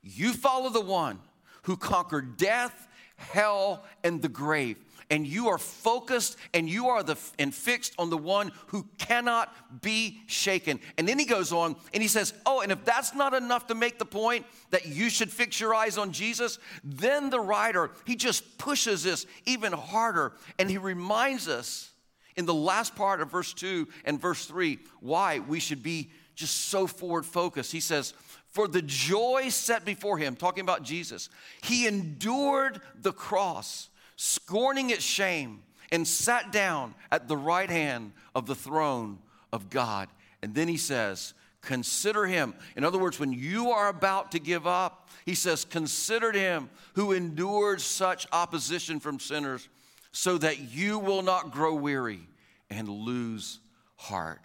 you 0.03 0.33
follow 0.33 0.69
the 0.69 0.81
one 0.81 1.19
who 1.63 1.77
conquered 1.77 2.37
death 2.37 2.89
hell, 3.23 3.85
and 4.05 4.21
the 4.21 4.29
grave. 4.29 4.77
And 5.13 5.27
you 5.27 5.49
are 5.49 5.59
focused 5.59 6.39
and 6.55 6.69
you 6.69 6.89
are 6.89 7.03
the 7.03 7.17
and 7.39 7.55
fixed 7.55 7.93
on 7.99 8.09
the 8.09 8.17
one 8.17 8.51
who 8.69 8.89
cannot 8.97 9.55
be 9.83 10.23
shaken. 10.27 10.81
And 10.97 11.07
then 11.07 11.19
he 11.19 11.27
goes 11.27 11.53
on 11.53 11.77
and 11.93 12.03
he 12.03 12.09
says, 12.09 12.33
Oh, 12.47 12.63
and 12.63 12.73
if 12.73 12.83
that's 12.85 13.15
not 13.15 13.35
enough 13.35 13.67
to 13.67 13.75
make 13.75 13.99
the 13.99 14.07
point 14.07 14.47
that 14.71 14.87
you 14.87 15.11
should 15.11 15.31
fix 15.31 15.61
your 15.61 15.75
eyes 15.75 15.99
on 15.99 16.13
Jesus, 16.13 16.59
then 16.83 17.29
the 17.29 17.41
writer, 17.41 17.91
he 18.07 18.17
just 18.17 18.57
pushes 18.57 19.03
this 19.05 19.27
even 19.45 19.73
harder 19.73 20.33
and 20.59 20.71
he 20.71 20.79
reminds 20.79 21.47
us 21.47 21.91
in 22.35 22.47
the 22.47 22.55
last 22.55 22.97
part 22.97 23.21
of 23.21 23.31
verse 23.31 23.53
2 23.53 23.87
and 24.07 24.19
verse 24.19 24.47
3 24.47 24.79
why 25.01 25.41
we 25.41 25.61
should 25.61 25.83
be 25.83 26.11
just 26.35 26.55
so 26.71 26.87
forward 26.87 27.27
focused. 27.27 27.71
He 27.71 27.81
says, 27.81 28.15
for 28.49 28.69
the 28.69 28.83
joy 28.83 29.49
set 29.49 29.85
before 29.85 30.19
him, 30.19 30.37
talking 30.37 30.63
about 30.63 30.83
Jesus, 30.83 31.29
he 31.63 31.87
endured 31.87 32.81
the 33.01 33.13
cross, 33.13 33.89
scorning 34.17 34.91
its 34.91 35.05
shame, 35.05 35.63
and 35.91 36.09
sat 36.09 36.53
down 36.53 36.95
at 37.11 37.29
the 37.29 37.37
right 37.37 37.69
hand 37.69 38.13
of 38.35 38.47
the 38.47 38.55
throne 38.55 39.19
of 39.53 39.69
God. 39.69 40.09
And 40.43 40.55
then 40.55 40.69
he 40.69 40.77
says, 40.77 41.35
Consider 41.61 42.27
him. 42.27 42.55
In 42.77 42.83
other 42.83 42.99
words, 42.99 43.21
when 43.21 43.33
you 43.33 43.71
are 43.71 43.89
about 43.89 44.33
to 44.33 44.41
give 44.41 44.67
up, 44.67 45.11
he 45.25 45.35
says, 45.35 45.65
Consider 45.65 46.33
him 46.33 46.71
who 46.95 47.13
endured 47.13 47.81
such 47.81 48.27
opposition 48.33 48.99
from 48.99 49.21
sinners, 49.21 49.69
so 50.11 50.39
that 50.39 50.59
you 50.59 50.99
will 50.99 51.23
not 51.23 51.53
grow 51.53 51.75
weary 51.75 52.27
and 52.69 52.89
lose 52.89 53.61
heart. 53.97 54.41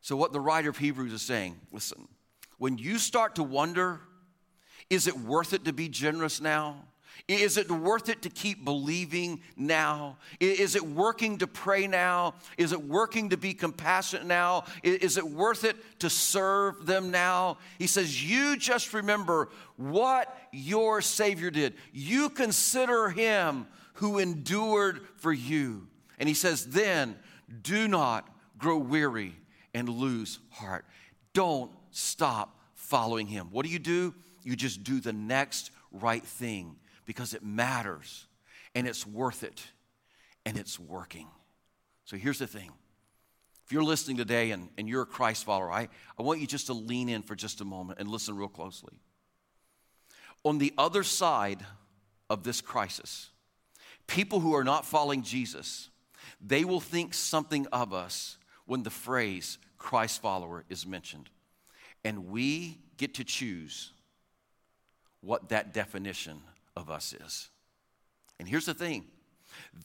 So, 0.00 0.16
what 0.16 0.32
the 0.32 0.40
writer 0.40 0.70
of 0.70 0.78
Hebrews 0.78 1.12
is 1.12 1.22
saying, 1.22 1.58
listen, 1.72 2.08
when 2.58 2.78
you 2.78 2.98
start 2.98 3.36
to 3.36 3.42
wonder, 3.42 4.00
is 4.88 5.06
it 5.06 5.16
worth 5.18 5.52
it 5.52 5.64
to 5.66 5.72
be 5.72 5.88
generous 5.88 6.40
now? 6.40 6.84
Is 7.28 7.56
it 7.56 7.70
worth 7.70 8.08
it 8.08 8.22
to 8.22 8.30
keep 8.30 8.64
believing 8.64 9.40
now? 9.56 10.18
Is 10.38 10.76
it 10.76 10.84
working 10.84 11.38
to 11.38 11.46
pray 11.46 11.86
now? 11.86 12.34
Is 12.58 12.72
it 12.72 12.82
working 12.82 13.30
to 13.30 13.36
be 13.36 13.54
compassionate 13.54 14.26
now? 14.26 14.64
Is 14.82 15.16
it 15.16 15.26
worth 15.26 15.64
it 15.64 15.76
to 16.00 16.10
serve 16.10 16.86
them 16.86 17.10
now? 17.10 17.58
He 17.78 17.86
says, 17.86 18.22
You 18.22 18.56
just 18.56 18.92
remember 18.94 19.48
what 19.76 20.36
your 20.52 21.00
Savior 21.00 21.50
did. 21.50 21.74
You 21.92 22.30
consider 22.30 23.10
Him 23.10 23.66
who 23.94 24.18
endured 24.18 25.06
for 25.16 25.32
you. 25.32 25.86
And 26.18 26.28
He 26.28 26.34
says, 26.34 26.66
Then 26.66 27.16
do 27.62 27.88
not 27.88 28.28
grow 28.58 28.78
weary 28.78 29.34
and 29.74 29.88
lose 29.88 30.38
heart. 30.50 30.84
Don't 31.32 31.70
stop 31.90 32.56
following 32.74 33.26
him. 33.26 33.48
What 33.50 33.64
do 33.64 33.72
you 33.72 33.78
do? 33.78 34.14
You 34.42 34.56
just 34.56 34.82
do 34.82 35.00
the 35.00 35.12
next 35.12 35.70
right 35.92 36.24
thing 36.24 36.76
because 37.10 37.34
it 37.34 37.42
matters 37.42 38.28
and 38.72 38.86
it's 38.86 39.04
worth 39.04 39.42
it 39.42 39.60
and 40.46 40.56
it's 40.56 40.78
working. 40.78 41.26
So 42.04 42.16
here's 42.16 42.38
the 42.38 42.46
thing. 42.46 42.70
If 43.66 43.72
you're 43.72 43.82
listening 43.82 44.16
today 44.16 44.52
and, 44.52 44.68
and 44.78 44.88
you're 44.88 45.02
a 45.02 45.06
Christ 45.06 45.44
follower, 45.44 45.72
I, 45.72 45.88
I 46.16 46.22
want 46.22 46.38
you 46.38 46.46
just 46.46 46.66
to 46.66 46.72
lean 46.72 47.08
in 47.08 47.22
for 47.22 47.34
just 47.34 47.60
a 47.60 47.64
moment 47.64 47.98
and 47.98 48.08
listen 48.08 48.36
real 48.36 48.46
closely. 48.46 48.92
On 50.44 50.58
the 50.58 50.72
other 50.78 51.02
side 51.02 51.66
of 52.28 52.44
this 52.44 52.60
crisis, 52.60 53.30
people 54.06 54.38
who 54.38 54.54
are 54.54 54.62
not 54.62 54.86
following 54.86 55.24
Jesus, 55.24 55.88
they 56.40 56.64
will 56.64 56.78
think 56.78 57.12
something 57.12 57.66
of 57.72 57.92
us 57.92 58.38
when 58.66 58.84
the 58.84 58.90
phrase 58.90 59.58
Christ 59.78 60.22
follower 60.22 60.64
is 60.68 60.86
mentioned. 60.86 61.28
And 62.04 62.28
we 62.28 62.78
get 62.98 63.14
to 63.14 63.24
choose 63.24 63.90
what 65.22 65.48
that 65.48 65.74
definition 65.74 66.40
of 66.80 66.90
us 66.90 67.12
is. 67.12 67.50
And 68.38 68.48
here's 68.48 68.66
the 68.66 68.74
thing 68.74 69.04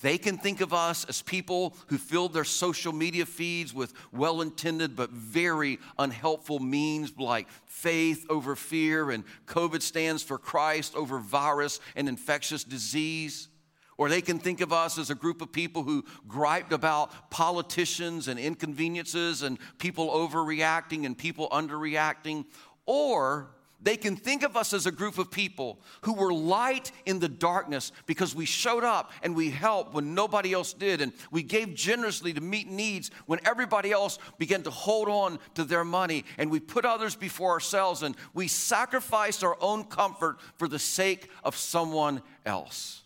they 0.01 0.17
can 0.17 0.37
think 0.37 0.61
of 0.61 0.73
us 0.73 1.05
as 1.05 1.21
people 1.21 1.75
who 1.87 1.97
filled 1.97 2.33
their 2.33 2.43
social 2.43 2.93
media 2.93 3.25
feeds 3.25 3.73
with 3.73 3.93
well 4.11 4.41
intended 4.41 4.95
but 4.95 5.11
very 5.11 5.79
unhelpful 5.97 6.59
means 6.59 7.13
like 7.17 7.47
faith 7.65 8.25
over 8.29 8.55
fear 8.55 9.11
and 9.11 9.23
COVID 9.45 9.81
stands 9.81 10.23
for 10.23 10.37
Christ 10.37 10.95
over 10.95 11.19
virus 11.19 11.79
and 11.95 12.07
infectious 12.07 12.63
disease. 12.63 13.49
Or 13.97 14.09
they 14.09 14.21
can 14.21 14.39
think 14.39 14.59
of 14.59 14.73
us 14.73 14.97
as 14.97 15.09
a 15.09 15.15
group 15.15 15.41
of 15.41 15.53
people 15.53 15.83
who 15.83 16.03
griped 16.27 16.73
about 16.73 17.31
politicians 17.31 18.27
and 18.27 18.37
inconveniences 18.37 19.41
and 19.41 19.57
people 19.77 20.09
overreacting 20.09 21.05
and 21.05 21.17
people 21.17 21.47
underreacting. 21.49 22.45
Or 22.85 23.54
they 23.81 23.97
can 23.97 24.15
think 24.15 24.43
of 24.43 24.57
us 24.57 24.73
as 24.73 24.85
a 24.85 24.91
group 24.91 25.17
of 25.17 25.29
people 25.29 25.79
who 26.01 26.13
were 26.13 26.33
light 26.33 26.91
in 27.05 27.19
the 27.19 27.29
darkness 27.29 27.91
because 28.05 28.33
we 28.33 28.45
showed 28.45 28.83
up 28.83 29.11
and 29.21 29.35
we 29.35 29.49
helped 29.49 29.93
when 29.93 30.15
nobody 30.15 30.53
else 30.53 30.73
did, 30.73 31.01
and 31.01 31.13
we 31.31 31.43
gave 31.43 31.75
generously 31.75 32.33
to 32.33 32.41
meet 32.41 32.67
needs 32.67 33.11
when 33.25 33.39
everybody 33.45 33.91
else 33.91 34.17
began 34.37 34.63
to 34.63 34.71
hold 34.71 35.07
on 35.07 35.39
to 35.53 35.63
their 35.63 35.83
money, 35.83 36.25
and 36.37 36.49
we 36.49 36.59
put 36.59 36.85
others 36.85 37.15
before 37.15 37.51
ourselves, 37.51 38.01
and 38.01 38.15
we 38.33 38.47
sacrificed 38.47 39.43
our 39.43 39.57
own 39.61 39.83
comfort 39.83 40.39
for 40.55 40.67
the 40.67 40.79
sake 40.79 41.29
of 41.43 41.55
someone 41.55 42.21
else. 42.45 43.03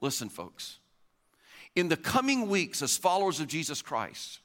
Listen, 0.00 0.28
folks, 0.28 0.78
in 1.74 1.88
the 1.88 1.96
coming 1.96 2.48
weeks, 2.48 2.82
as 2.82 2.96
followers 2.96 3.40
of 3.40 3.48
Jesus 3.48 3.82
Christ, 3.82 4.40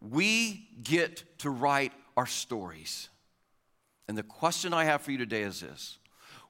we 0.00 0.68
get 0.82 1.24
to 1.38 1.50
write 1.50 1.92
our 2.16 2.26
stories. 2.26 3.08
And 4.12 4.18
the 4.18 4.22
question 4.22 4.74
I 4.74 4.84
have 4.84 5.00
for 5.00 5.10
you 5.10 5.16
today 5.16 5.40
is 5.40 5.60
this 5.60 5.96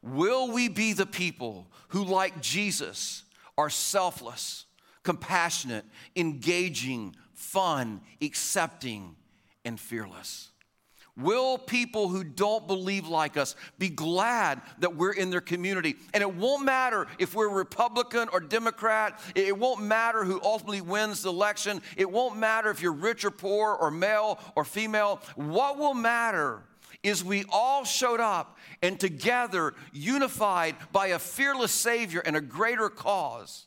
Will 0.02 0.50
we 0.50 0.68
be 0.68 0.94
the 0.94 1.06
people 1.06 1.68
who, 1.90 2.02
like 2.02 2.40
Jesus, 2.40 3.22
are 3.56 3.70
selfless, 3.70 4.66
compassionate, 5.04 5.84
engaging, 6.16 7.14
fun, 7.34 8.00
accepting, 8.20 9.14
and 9.64 9.78
fearless? 9.78 10.50
Will 11.16 11.56
people 11.56 12.08
who 12.08 12.24
don't 12.24 12.66
believe 12.66 13.06
like 13.06 13.36
us 13.36 13.54
be 13.78 13.90
glad 13.90 14.60
that 14.80 14.96
we're 14.96 15.12
in 15.12 15.30
their 15.30 15.40
community? 15.40 15.94
And 16.12 16.20
it 16.20 16.34
won't 16.34 16.64
matter 16.64 17.06
if 17.20 17.32
we're 17.36 17.48
Republican 17.48 18.28
or 18.32 18.40
Democrat. 18.40 19.20
It 19.36 19.56
won't 19.56 19.82
matter 19.82 20.24
who 20.24 20.40
ultimately 20.42 20.80
wins 20.80 21.22
the 21.22 21.28
election. 21.28 21.80
It 21.96 22.10
won't 22.10 22.38
matter 22.38 22.70
if 22.70 22.82
you're 22.82 22.90
rich 22.90 23.24
or 23.24 23.30
poor 23.30 23.72
or 23.72 23.92
male 23.92 24.40
or 24.56 24.64
female. 24.64 25.20
What 25.36 25.78
will 25.78 25.94
matter 25.94 26.64
is 27.02 27.24
we 27.24 27.44
all 27.50 27.84
showed 27.84 28.20
up 28.20 28.58
and 28.80 28.98
together, 28.98 29.74
unified 29.92 30.76
by 30.92 31.08
a 31.08 31.18
fearless 31.18 31.72
Savior 31.72 32.22
and 32.24 32.36
a 32.36 32.40
greater 32.40 32.88
cause. 32.88 33.66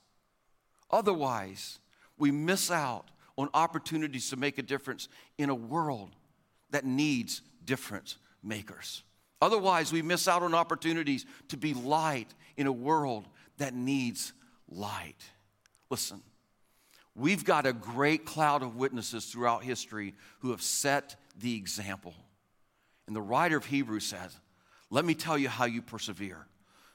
Otherwise, 0.90 1.80
We 2.18 2.32
miss 2.32 2.72
out 2.72 3.10
on 3.38 3.50
opportunities 3.54 4.30
to 4.30 4.38
make 4.38 4.58
a 4.58 4.62
difference 4.62 5.10
in 5.38 5.50
a 5.50 5.56
world 5.56 6.16
that 6.72 6.86
needs 6.86 7.42
difference 7.66 8.18
makers. 8.42 9.04
Otherwise, 9.42 9.92
we 9.92 10.02
miss 10.02 10.28
out 10.28 10.44
on 10.44 10.54
opportunities 10.54 11.26
to 11.50 11.58
be 11.58 11.74
light 11.74 12.34
in 12.56 12.68
a 12.68 12.72
world 12.72 13.28
that 13.58 13.74
needs 13.74 14.32
light. 14.70 15.22
Listen, 15.90 16.22
we've 17.16 17.44
got 17.44 17.66
a 17.66 17.74
great 17.74 18.26
cloud 18.26 18.64
of 18.64 18.78
witnesses 18.78 19.26
throughout 19.26 19.64
history 19.64 20.14
who 20.40 20.52
have 20.52 20.62
set 20.62 21.18
the 21.38 21.56
example. 21.56 22.14
And 23.08 23.16
the 23.16 23.22
writer 23.22 23.58
of 23.58 23.66
Hebrews 23.66 24.06
says, 24.06 24.38
Let 24.90 25.06
me 25.06 25.16
tell 25.16 25.38
you 25.38 25.50
how 25.50 25.66
you 25.66 25.82
persevere. 25.82 26.46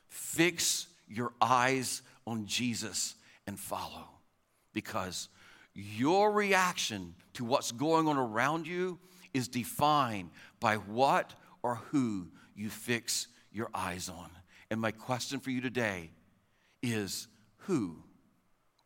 Fix 0.09 0.87
your 1.09 1.33
eyes 1.41 2.03
on 2.27 2.47
Jesus 2.47 3.15
and 3.47 3.59
follow. 3.59 4.09
Because 4.73 5.29
your 5.75 6.33
reaction 6.33 7.15
to 7.35 7.45
what's 7.45 7.73
going 7.73 8.09
on 8.09 8.17
around 8.17 8.67
you 8.67 8.99
is 9.33 9.49
defined 9.49 10.31
by 10.59 10.77
what 10.77 11.35
or 11.63 11.77
who 11.91 12.29
you 12.55 12.69
fix 12.71 13.29
your 13.53 13.69
eyes 13.75 14.09
on. 14.09 14.31
And 14.71 14.81
my 14.81 14.91
question 14.91 15.41
for 15.41 15.51
you 15.51 15.61
today 15.61 16.11
is 16.83 17.29
who 17.59 17.97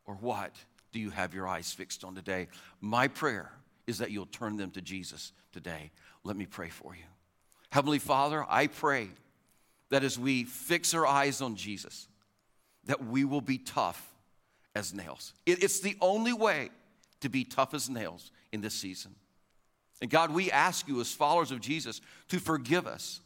or 0.06 0.14
what 0.14 0.52
do 0.92 1.00
you 1.00 1.10
have 1.10 1.34
your 1.34 1.46
eyes 1.48 1.72
fixed 1.72 2.04
on 2.04 2.14
today? 2.14 2.48
My 2.80 3.08
prayer 3.08 3.50
is 3.86 3.98
that 3.98 4.10
you'll 4.10 4.26
turn 4.26 4.56
them 4.56 4.70
to 4.72 4.80
Jesus 4.80 5.32
today. 5.52 5.90
Let 6.22 6.36
me 6.36 6.46
pray 6.46 6.68
for 6.68 6.94
you. 6.94 7.04
Heavenly 7.74 7.98
Father, 7.98 8.46
I 8.48 8.68
pray 8.68 9.08
that 9.90 10.04
as 10.04 10.16
we 10.16 10.44
fix 10.44 10.94
our 10.94 11.04
eyes 11.04 11.40
on 11.40 11.56
Jesus, 11.56 12.06
that 12.84 13.04
we 13.04 13.24
will 13.24 13.40
be 13.40 13.58
tough 13.58 14.14
as 14.76 14.94
nails. 14.94 15.32
It's 15.44 15.80
the 15.80 15.96
only 16.00 16.32
way 16.32 16.70
to 17.18 17.28
be 17.28 17.42
tough 17.42 17.74
as 17.74 17.90
nails 17.90 18.30
in 18.52 18.60
this 18.60 18.74
season. 18.74 19.16
And 20.00 20.08
God, 20.08 20.32
we 20.32 20.52
ask 20.52 20.86
you 20.86 21.00
as 21.00 21.12
followers 21.12 21.50
of 21.50 21.60
Jesus 21.60 22.00
to 22.28 22.38
forgive 22.38 22.86
us 22.86 23.20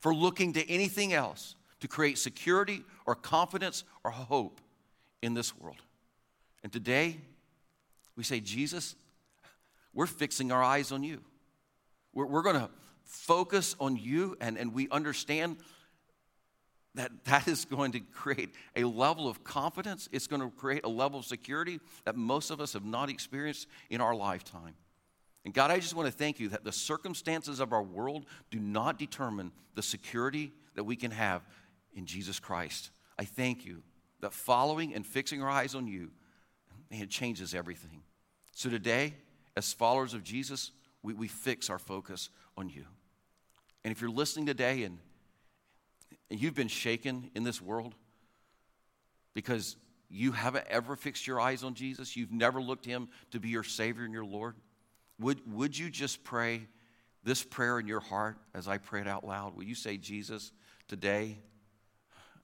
for 0.00 0.12
looking 0.12 0.54
to 0.54 0.68
anything 0.68 1.12
else 1.12 1.54
to 1.78 1.86
create 1.86 2.18
security 2.18 2.82
or 3.06 3.14
confidence 3.14 3.84
or 4.02 4.10
hope 4.10 4.60
in 5.22 5.34
this 5.34 5.56
world. 5.56 5.82
And 6.64 6.72
today, 6.72 7.18
we 8.16 8.24
say, 8.24 8.40
Jesus, 8.40 8.96
we're 9.92 10.08
fixing 10.08 10.50
our 10.50 10.64
eyes 10.64 10.90
on 10.90 11.04
you. 11.04 11.20
We're, 12.12 12.26
we're 12.26 12.42
going 12.42 12.56
to 12.56 12.68
focus 13.04 13.76
on 13.78 13.96
you, 13.96 14.36
and, 14.40 14.56
and 14.58 14.74
we 14.74 14.88
understand 14.90 15.56
that 16.94 17.10
that 17.24 17.48
is 17.48 17.64
going 17.64 17.92
to 17.92 18.00
create 18.00 18.54
a 18.76 18.84
level 18.84 19.28
of 19.28 19.42
confidence. 19.42 20.08
It's 20.12 20.26
going 20.26 20.42
to 20.42 20.50
create 20.50 20.84
a 20.84 20.88
level 20.88 21.18
of 21.18 21.24
security 21.24 21.80
that 22.04 22.16
most 22.16 22.50
of 22.50 22.60
us 22.60 22.72
have 22.74 22.84
not 22.84 23.10
experienced 23.10 23.66
in 23.90 24.00
our 24.00 24.14
lifetime. 24.14 24.74
And 25.44 25.52
God, 25.52 25.70
I 25.70 25.78
just 25.78 25.94
want 25.94 26.06
to 26.06 26.16
thank 26.16 26.40
you 26.40 26.48
that 26.50 26.64
the 26.64 26.72
circumstances 26.72 27.60
of 27.60 27.72
our 27.72 27.82
world 27.82 28.26
do 28.50 28.58
not 28.58 28.98
determine 28.98 29.52
the 29.74 29.82
security 29.82 30.52
that 30.74 30.84
we 30.84 30.96
can 30.96 31.10
have 31.10 31.42
in 31.94 32.06
Jesus 32.06 32.40
Christ. 32.40 32.90
I 33.18 33.24
thank 33.24 33.64
you 33.66 33.82
that 34.20 34.32
following 34.32 34.94
and 34.94 35.06
fixing 35.06 35.42
our 35.42 35.50
eyes 35.50 35.74
on 35.74 35.86
you, 35.86 36.10
it 36.90 37.10
changes 37.10 37.54
everything. 37.54 38.02
So 38.52 38.70
today, 38.70 39.14
as 39.56 39.72
followers 39.72 40.14
of 40.14 40.22
Jesus, 40.22 40.70
we, 41.02 41.12
we 41.12 41.28
fix 41.28 41.68
our 41.68 41.78
focus 41.78 42.30
on 42.56 42.68
you. 42.68 42.84
And 43.84 43.92
if 43.92 44.00
you're 44.00 44.10
listening 44.10 44.46
today 44.46 44.84
and, 44.84 44.98
and 46.30 46.40
you've 46.40 46.54
been 46.54 46.68
shaken 46.68 47.30
in 47.34 47.44
this 47.44 47.60
world 47.60 47.94
because 49.34 49.76
you 50.08 50.32
haven't 50.32 50.66
ever 50.68 50.96
fixed 50.96 51.26
your 51.26 51.40
eyes 51.40 51.64
on 51.64 51.74
Jesus, 51.74 52.16
you've 52.16 52.32
never 52.32 52.62
looked 52.62 52.86
him 52.86 53.08
to 53.32 53.40
be 53.40 53.48
your 53.48 53.64
Savior 53.64 54.04
and 54.04 54.12
your 54.12 54.24
Lord, 54.24 54.54
would, 55.18 55.40
would 55.52 55.76
you 55.76 55.90
just 55.90 56.24
pray 56.24 56.66
this 57.22 57.42
prayer 57.42 57.78
in 57.78 57.86
your 57.86 58.00
heart 58.00 58.36
as 58.54 58.68
I 58.68 58.78
pray 58.78 59.00
it 59.00 59.08
out 59.08 59.26
loud? 59.26 59.56
Will 59.56 59.64
you 59.64 59.74
say, 59.74 59.96
Jesus, 59.96 60.52
today, 60.88 61.38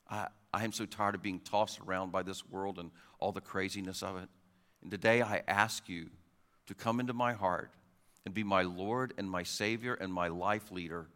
I, 0.09 0.29
I 0.53 0.65
am 0.65 0.73
so 0.73 0.87
tired 0.87 1.15
of 1.15 1.23
being 1.23 1.41
tossed 1.41 1.81
around 1.81 2.13
by 2.13 2.23
this 2.23 2.47
world 2.49 2.79
and 2.79 2.91
all 3.19 3.33
the 3.33 3.41
craziness 3.41 4.03
of 4.03 4.17
it. 4.17 4.29
And 4.83 4.91
today 4.91 5.23
I 5.23 5.43
ask 5.47 5.89
you 5.89 6.11
to 6.67 6.75
come 6.75 7.01
into 7.01 7.13
my 7.13 7.33
heart 7.33 7.71
and 8.25 8.35
be 8.35 8.43
my 8.43 8.63
Lord 8.63 9.15
and 9.19 9.31
my 9.31 9.43
Savior 9.43 9.95
and 9.95 10.13
my 10.13 10.29
life 10.29 10.71
leader. 10.71 11.09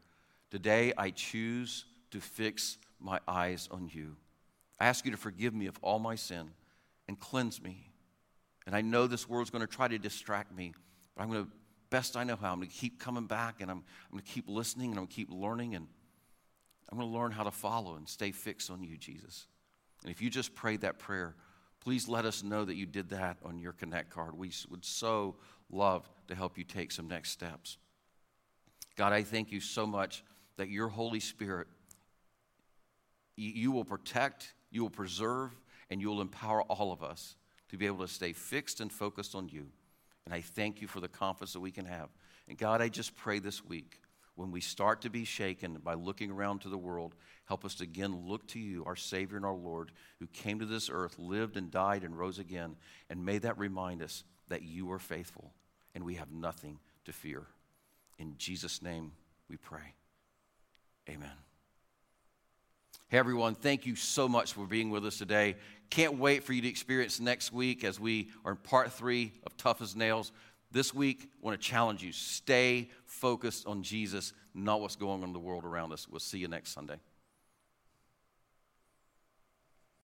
Today 0.50 0.92
I 0.96 1.10
choose 1.10 1.84
to 2.10 2.20
fix 2.20 2.78
my 3.00 3.20
eyes 3.28 3.68
on 3.70 3.90
you. 3.92 4.16
I 4.80 4.86
ask 4.86 5.04
you 5.04 5.10
to 5.10 5.16
forgive 5.16 5.54
me 5.54 5.66
of 5.66 5.78
all 5.82 5.98
my 5.98 6.14
sin 6.14 6.50
and 7.08 7.18
cleanse 7.18 7.62
me. 7.62 7.90
And 8.66 8.74
I 8.74 8.80
know 8.80 9.06
this 9.06 9.28
world's 9.28 9.50
going 9.50 9.66
to 9.66 9.72
try 9.72 9.88
to 9.88 9.98
distract 9.98 10.54
me 10.54 10.72
but 11.14 11.22
I'm 11.22 11.30
going 11.30 11.44
to, 11.44 11.50
best 11.90 12.16
I 12.16 12.24
know 12.24 12.36
how, 12.36 12.52
I'm 12.52 12.58
going 12.58 12.68
to 12.68 12.74
keep 12.74 12.98
coming 12.98 13.26
back 13.26 13.60
and 13.60 13.70
I'm, 13.70 13.78
I'm 13.78 14.10
going 14.12 14.24
to 14.24 14.30
keep 14.30 14.48
listening 14.48 14.90
and 14.90 14.98
I'm 14.98 15.04
going 15.04 15.08
to 15.08 15.14
keep 15.14 15.30
learning 15.30 15.74
and 15.74 15.86
I'm 16.90 16.98
going 16.98 17.10
to 17.10 17.16
learn 17.16 17.32
how 17.32 17.44
to 17.44 17.50
follow 17.50 17.94
and 17.96 18.08
stay 18.08 18.32
fixed 18.32 18.70
on 18.70 18.82
you, 18.82 18.96
Jesus. 18.96 19.46
And 20.02 20.10
if 20.10 20.20
you 20.20 20.28
just 20.28 20.54
prayed 20.54 20.82
that 20.82 20.98
prayer, 20.98 21.34
please 21.80 22.08
let 22.08 22.24
us 22.24 22.42
know 22.42 22.64
that 22.64 22.74
you 22.74 22.86
did 22.86 23.10
that 23.10 23.38
on 23.44 23.58
your 23.58 23.72
Connect 23.72 24.10
card. 24.10 24.36
We 24.36 24.50
would 24.70 24.84
so 24.84 25.36
love 25.70 26.09
to 26.29 26.35
help 26.35 26.59
you 26.59 26.64
take 26.64 26.92
some 26.92 27.09
next 27.09 27.31
steps. 27.31 27.79
God, 28.96 29.12
I 29.12 29.22
thank 29.22 29.50
you 29.50 29.61
so 29.61 29.87
much 29.87 30.24
that 30.57 30.68
your 30.68 30.88
Holy 30.88 31.20
Spirit, 31.20 31.66
you 33.37 33.72
will 33.72 33.85
protect, 33.85 34.55
you 34.70 34.83
will 34.83 34.90
preserve, 34.90 35.50
and 35.90 36.00
you 36.00 36.09
will 36.09 36.20
empower 36.20 36.62
all 36.62 36.92
of 36.92 37.03
us 37.03 37.37
to 37.68 37.77
be 37.77 37.87
able 37.87 38.07
to 38.07 38.12
stay 38.12 38.33
fixed 38.33 38.81
and 38.81 38.92
focused 38.92 39.35
on 39.35 39.48
you. 39.48 39.66
And 40.24 40.33
I 40.33 40.40
thank 40.40 40.81
you 40.81 40.87
for 40.87 41.00
the 41.00 41.09
confidence 41.09 41.53
that 41.53 41.61
we 41.61 41.70
can 41.70 41.85
have. 41.87 42.09
And 42.48 42.57
God, 42.57 42.81
I 42.81 42.88
just 42.88 43.16
pray 43.16 43.40
this 43.40 43.64
week 43.64 44.00
when 44.37 44.50
we 44.50 44.61
start 44.61 45.03
to 45.03 45.11
be 45.11 45.24
shaken 45.24 45.79
by 45.83 45.94
looking 45.94 46.31
around 46.31 46.61
to 46.61 46.68
the 46.68 46.79
world, 46.79 47.14
help 47.46 47.64
us 47.64 47.77
to 47.77 47.85
again 47.85 48.27
look 48.27 48.46
to 48.48 48.59
you, 48.59 48.85
our 48.85 48.96
Savior 48.96 49.37
and 49.37 49.46
our 49.46 49.55
Lord, 49.55 49.92
who 50.18 50.27
came 50.29 50.59
to 50.59 50.66
this 50.66 50.90
earth, 50.90 51.18
lived 51.18 51.57
and 51.57 51.70
died 51.70 52.03
and 52.03 52.18
rose 52.18 52.38
again. 52.38 52.77
And 53.09 53.24
may 53.24 53.38
that 53.38 53.59
remind 53.59 54.03
us 54.03 54.24
that 54.48 54.62
you 54.62 54.90
are 54.92 54.98
faithful 54.98 55.52
and 55.94 56.04
we 56.04 56.14
have 56.14 56.30
nothing 56.33 56.78
to 57.04 57.12
fear. 57.12 57.42
In 58.18 58.35
Jesus' 58.38 58.83
name 58.83 59.12
we 59.48 59.57
pray. 59.57 59.94
Amen. 61.09 61.30
Hey, 63.09 63.18
everyone, 63.18 63.54
thank 63.54 63.87
you 63.87 63.96
so 63.96 64.28
much 64.28 64.54
for 64.54 64.66
being 64.66 64.90
with 64.90 65.04
us 65.04 65.18
today. 65.18 65.57
Can't 65.90 66.18
wait 66.18 66.42
for 66.42 66.52
you 66.52 66.62
to 66.62 66.68
experience 66.68 67.20
next 67.20 67.52
week 67.52 67.85
as 67.85 68.00
we 68.00 68.30
are 68.44 68.52
in 68.52 68.57
part 68.59 68.92
three 68.92 69.33
of 69.46 69.57
Tough 69.57 69.83
as 69.83 69.94
Nails. 69.94 70.33
This 70.72 70.92
week, 70.92 71.28
I 71.42 71.46
want 71.46 71.61
to 71.61 71.68
challenge 71.68 72.02
you 72.02 72.12
stay 72.12 72.88
focused 73.04 73.66
on 73.66 73.83
Jesus, 73.83 74.33
not 74.54 74.80
what's 74.80 74.96
going 74.96 75.22
on 75.22 75.28
in 75.28 75.33
the 75.33 75.38
world 75.38 75.64
around 75.64 75.92
us. 75.92 76.09
We'll 76.09 76.20
see 76.20 76.38
you 76.38 76.48
next 76.48 76.72
Sunday. 76.72 76.96